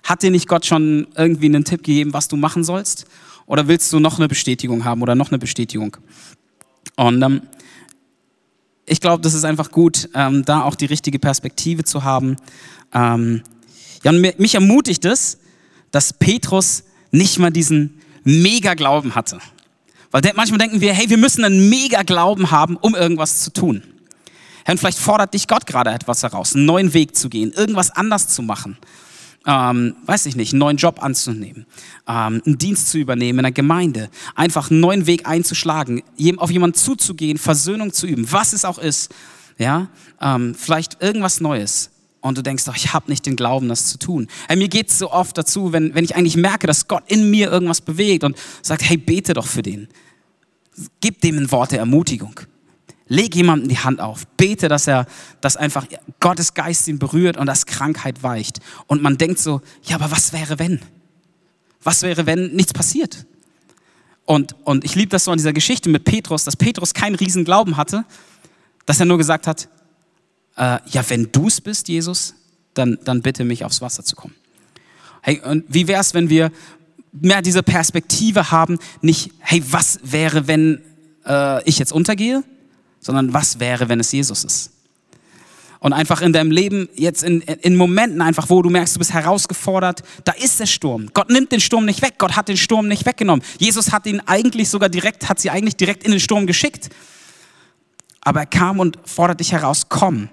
Hat 0.02 0.24
dir 0.24 0.32
nicht 0.32 0.48
Gott 0.48 0.66
schon 0.66 1.06
irgendwie 1.16 1.46
einen 1.46 1.64
Tipp 1.64 1.84
gegeben, 1.84 2.12
was 2.14 2.26
du 2.26 2.36
machen 2.36 2.64
sollst? 2.64 3.06
Oder 3.46 3.68
willst 3.68 3.92
du 3.92 4.00
noch 4.00 4.18
eine 4.18 4.26
Bestätigung 4.26 4.84
haben 4.84 5.02
oder 5.02 5.14
noch 5.14 5.30
eine 5.30 5.38
Bestätigung? 5.38 5.96
Und 6.96 7.22
ähm, 7.22 7.42
ich 8.86 9.00
glaube, 9.00 9.22
das 9.22 9.34
ist 9.34 9.44
einfach 9.44 9.70
gut, 9.70 10.08
ähm, 10.14 10.44
da 10.44 10.62
auch 10.62 10.74
die 10.74 10.86
richtige 10.86 11.18
Perspektive 11.18 11.84
zu 11.84 12.04
haben. 12.04 12.36
Ähm, 12.92 13.42
ja, 14.02 14.10
und 14.10 14.38
mich 14.38 14.54
ermutigt 14.54 15.04
es, 15.04 15.38
dass 15.90 16.12
Petrus 16.12 16.84
nicht 17.10 17.38
mal 17.38 17.50
diesen 17.50 18.00
Mega-Glauben 18.24 19.14
hatte. 19.14 19.38
Weil 20.10 20.22
manchmal 20.36 20.58
denken 20.58 20.80
wir, 20.80 20.92
hey, 20.92 21.08
wir 21.08 21.16
müssen 21.16 21.44
einen 21.44 21.68
Mega-Glauben 21.68 22.50
haben, 22.50 22.76
um 22.76 22.94
irgendwas 22.94 23.40
zu 23.40 23.52
tun. 23.52 23.82
Herr, 24.64 24.72
und 24.72 24.78
vielleicht 24.78 24.98
fordert 24.98 25.34
dich 25.34 25.48
Gott 25.48 25.66
gerade 25.66 25.90
etwas 25.90 26.22
heraus, 26.22 26.54
einen 26.54 26.66
neuen 26.66 26.94
Weg 26.94 27.16
zu 27.16 27.28
gehen, 27.28 27.52
irgendwas 27.52 27.90
anders 27.90 28.28
zu 28.28 28.42
machen. 28.42 28.76
Ähm, 29.46 29.96
weiß 30.06 30.24
ich 30.26 30.36
nicht, 30.36 30.52
einen 30.52 30.60
neuen 30.60 30.76
Job 30.78 31.02
anzunehmen, 31.02 31.66
ähm, 32.08 32.40
einen 32.46 32.58
Dienst 32.58 32.88
zu 32.88 32.98
übernehmen 32.98 33.40
in 33.40 33.42
der 33.42 33.52
Gemeinde, 33.52 34.08
einfach 34.34 34.70
einen 34.70 34.80
neuen 34.80 35.06
Weg 35.06 35.26
einzuschlagen, 35.26 36.02
auf 36.38 36.50
jemanden 36.50 36.76
zuzugehen, 36.76 37.36
Versöhnung 37.36 37.92
zu 37.92 38.06
üben, 38.06 38.30
was 38.32 38.54
es 38.54 38.64
auch 38.64 38.78
ist, 38.78 39.14
ja, 39.58 39.88
ähm, 40.20 40.54
vielleicht 40.54 41.02
irgendwas 41.02 41.40
Neues 41.40 41.90
und 42.24 42.38
du 42.38 42.42
denkst 42.42 42.64
doch, 42.64 42.74
ich 42.74 42.94
habe 42.94 43.10
nicht 43.10 43.26
den 43.26 43.36
Glauben, 43.36 43.68
das 43.68 43.86
zu 43.86 43.98
tun. 43.98 44.28
Hey, 44.48 44.56
mir 44.56 44.68
geht 44.68 44.88
es 44.88 44.98
so 44.98 45.12
oft 45.12 45.36
dazu, 45.36 45.74
wenn, 45.74 45.94
wenn 45.94 46.06
ich 46.06 46.16
eigentlich 46.16 46.38
merke, 46.38 46.66
dass 46.66 46.88
Gott 46.88 47.04
in 47.06 47.30
mir 47.30 47.50
irgendwas 47.50 47.82
bewegt 47.82 48.24
und 48.24 48.34
sagt, 48.62 48.82
hey, 48.82 48.96
bete 48.96 49.34
doch 49.34 49.46
für 49.46 49.60
den. 49.60 49.88
Gib 51.02 51.20
dem 51.20 51.36
ein 51.36 51.52
Wort 51.52 51.72
der 51.72 51.80
Ermutigung. 51.80 52.40
Leg 53.06 53.34
jemandem 53.34 53.68
die 53.68 53.78
Hand 53.78 54.00
auf. 54.00 54.26
Bete, 54.36 54.68
dass 54.68 54.86
er, 54.86 55.06
dass 55.40 55.56
einfach 55.56 55.86
Gottes 56.20 56.54
Geist 56.54 56.88
ihn 56.88 56.98
berührt 56.98 57.36
und 57.36 57.46
dass 57.46 57.66
Krankheit 57.66 58.22
weicht. 58.22 58.60
Und 58.86 59.02
man 59.02 59.18
denkt 59.18 59.38
so, 59.38 59.60
ja, 59.82 59.96
aber 59.96 60.10
was 60.10 60.32
wäre 60.32 60.58
wenn? 60.58 60.80
Was 61.82 62.02
wäre, 62.02 62.24
wenn 62.26 62.52
nichts 62.52 62.72
passiert? 62.72 63.26
Und, 64.24 64.56
und 64.64 64.84
ich 64.84 64.94
liebe 64.94 65.10
das 65.10 65.24
so 65.24 65.30
an 65.32 65.36
dieser 65.36 65.52
Geschichte 65.52 65.90
mit 65.90 66.04
Petrus, 66.04 66.44
dass 66.44 66.56
Petrus 66.56 66.94
keinen 66.94 67.14
riesen 67.14 67.44
Glauben 67.44 67.76
hatte, 67.76 68.06
dass 68.86 69.00
er 69.00 69.06
nur 69.06 69.18
gesagt 69.18 69.46
hat, 69.46 69.68
äh, 70.56 70.78
ja, 70.86 71.08
wenn 71.08 71.30
du 71.30 71.48
es 71.48 71.60
bist, 71.60 71.88
Jesus, 71.88 72.34
dann, 72.72 72.98
dann 73.04 73.20
bitte 73.20 73.44
mich 73.44 73.64
aufs 73.64 73.82
Wasser 73.82 74.02
zu 74.02 74.16
kommen. 74.16 74.34
Hey, 75.20 75.40
und 75.40 75.64
wie 75.68 75.88
wäre 75.88 76.00
es, 76.00 76.14
wenn 76.14 76.30
wir 76.30 76.50
mehr 77.12 77.42
diese 77.42 77.62
Perspektive 77.62 78.50
haben, 78.50 78.78
nicht, 79.02 79.32
hey, 79.40 79.62
was 79.70 80.00
wäre, 80.02 80.48
wenn 80.48 80.80
äh, 81.26 81.62
ich 81.68 81.78
jetzt 81.78 81.92
untergehe, 81.92 82.42
sondern 83.04 83.34
was 83.34 83.60
wäre, 83.60 83.88
wenn 83.90 84.00
es 84.00 84.10
Jesus 84.10 84.44
ist. 84.44 84.70
Und 85.78 85.92
einfach 85.92 86.22
in 86.22 86.32
deinem 86.32 86.50
Leben, 86.50 86.88
jetzt 86.94 87.22
in, 87.22 87.42
in 87.42 87.76
Momenten 87.76 88.22
einfach, 88.22 88.48
wo 88.48 88.62
du 88.62 88.70
merkst, 88.70 88.94
du 88.94 88.98
bist 88.98 89.12
herausgefordert, 89.12 90.02
da 90.24 90.32
ist 90.32 90.58
der 90.58 90.64
Sturm. 90.64 91.10
Gott 91.12 91.28
nimmt 91.28 91.52
den 91.52 91.60
Sturm 91.60 91.84
nicht 91.84 92.00
weg. 92.00 92.14
Gott 92.16 92.34
hat 92.34 92.48
den 92.48 92.56
Sturm 92.56 92.88
nicht 92.88 93.04
weggenommen. 93.04 93.44
Jesus 93.58 93.92
hat 93.92 94.06
ihn 94.06 94.20
eigentlich 94.20 94.70
sogar 94.70 94.88
direkt, 94.88 95.28
hat 95.28 95.38
sie 95.38 95.50
eigentlich 95.50 95.76
direkt 95.76 96.02
in 96.02 96.12
den 96.12 96.20
Sturm 96.20 96.46
geschickt. 96.46 96.88
Aber 98.22 98.40
er 98.40 98.46
kam 98.46 98.80
und 98.80 98.98
fordert 99.04 99.40
dich 99.40 99.52
heraus, 99.52 99.90
komm 99.90 100.30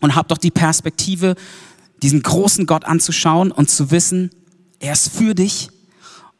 und 0.00 0.16
hab 0.16 0.28
doch 0.28 0.38
die 0.38 0.50
Perspektive, 0.50 1.34
diesen 2.02 2.22
großen 2.22 2.64
Gott 2.64 2.86
anzuschauen 2.86 3.52
und 3.52 3.68
zu 3.68 3.90
wissen, 3.90 4.30
er 4.80 4.94
ist 4.94 5.14
für 5.14 5.34
dich 5.34 5.68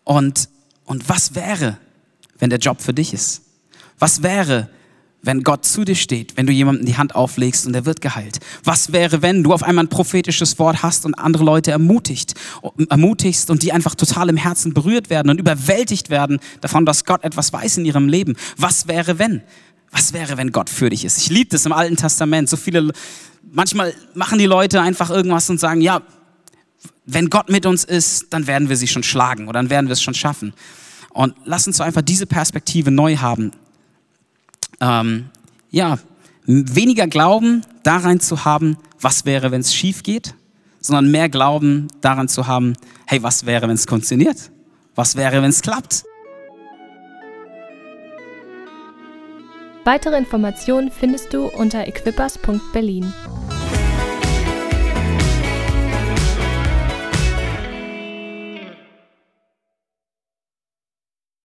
und, 0.05 0.49
und 0.87 1.07
was 1.11 1.35
wäre, 1.35 1.77
wenn 2.39 2.49
der 2.49 2.61
Job 2.61 2.81
für 2.81 2.95
dich 2.95 3.13
ist? 3.13 3.43
Was 3.99 4.23
wäre, 4.23 4.71
wenn 5.23 5.43
Gott 5.43 5.65
zu 5.65 5.85
dir 5.85 5.97
steht, 5.97 6.37
wenn 6.37 6.47
du 6.47 6.53
jemandem 6.53 6.87
die 6.87 6.97
Hand 6.97 7.15
auflegst 7.15 7.67
und 7.67 7.75
er 7.75 7.85
wird 7.85 8.01
geheilt? 8.01 8.39
Was 8.63 8.93
wäre, 8.93 9.21
wenn 9.21 9.43
du 9.43 9.53
auf 9.53 9.63
einmal 9.63 9.85
ein 9.85 9.89
prophetisches 9.89 10.59
Wort 10.59 10.83
hast 10.83 11.05
und 11.05 11.15
andere 11.15 11.45
Leute 11.45 11.71
ermutigt, 11.71 12.35
ermutigst 12.89 13.51
und 13.51 13.63
die 13.63 13.73
einfach 13.73 13.95
total 13.95 14.29
im 14.29 14.37
Herzen 14.37 14.75
berührt 14.75 15.11
werden 15.11 15.31
und 15.31 15.41
überwältigt 15.41 16.11
werden 16.11 16.39
davon, 16.61 16.87
dass 16.87 17.05
Gott 17.05 17.25
etwas 17.25 17.53
weiß 17.53 17.79
in 17.79 17.85
ihrem 17.85 18.09
Leben? 18.09 18.37
Was 18.57 18.87
wäre, 18.87 19.19
wenn? 19.19 19.43
Was 19.91 20.13
wäre, 20.13 20.37
wenn 20.37 20.53
Gott 20.53 20.71
für 20.71 20.91
dich 20.91 21.05
ist? 21.05 21.19
Ich 21.19 21.31
liebe 21.31 21.51
das 21.51 21.67
im 21.67 21.73
Alten 21.73 21.97
Testament. 21.97 22.49
So 22.49 22.57
viele, 22.57 22.93
manchmal 23.51 23.95
machen 24.15 24.39
die 24.39 24.47
Leute 24.47 24.81
einfach 24.81 25.11
irgendwas 25.11 25.49
und 25.51 25.59
sagen, 25.59 25.81
ja, 25.81 26.03
wenn 27.07 27.31
Gott 27.31 27.49
mit 27.49 27.67
uns 27.67 27.85
ist, 27.85 28.27
dann 28.31 28.47
werden 28.47 28.69
wir 28.69 28.77
sie 28.77 28.87
schon 28.87 29.03
schlagen 29.03 29.49
oder 29.49 29.61
dann 29.61 29.71
werden 29.71 29.87
wir 29.89 29.95
es 29.95 30.03
schon 30.03 30.15
schaffen. 30.15 30.53
Und 31.11 31.35
lass 31.45 31.67
uns 31.67 31.79
so 31.79 31.83
einfach 31.83 32.03
diese 32.03 32.27
Perspektive 32.27 32.91
neu 32.91 33.17
haben. 33.17 33.53
Ähm, 34.81 35.31
ja, 35.71 35.99
weniger 36.47 37.07
Glauben 37.07 37.63
daran 37.83 38.21
zu 38.21 38.45
haben, 38.45 38.77
was 39.01 39.25
wäre, 39.25 39.51
wenn 39.51 39.61
es 39.61 39.75
schief 39.75 40.03
geht, 40.03 40.35
sondern 40.81 41.11
mehr 41.11 41.29
Glauben 41.29 41.89
daran 42.01 42.29
zu 42.29 42.47
haben, 42.47 42.75
hey, 43.07 43.23
was 43.23 43.47
wäre, 43.47 43.69
wenn 43.69 43.75
es 43.75 43.85
funktioniert? 43.85 44.51
Was 44.95 45.17
wäre, 45.17 45.43
wenn 45.43 45.51
es 45.51 45.63
klappt? 45.63 46.05
Weitere 49.85 50.19
Informationen 50.19 50.91
findest 50.91 51.33
du 51.33 51.47
unter 51.47 51.87
equippers.berlin. 51.87 53.13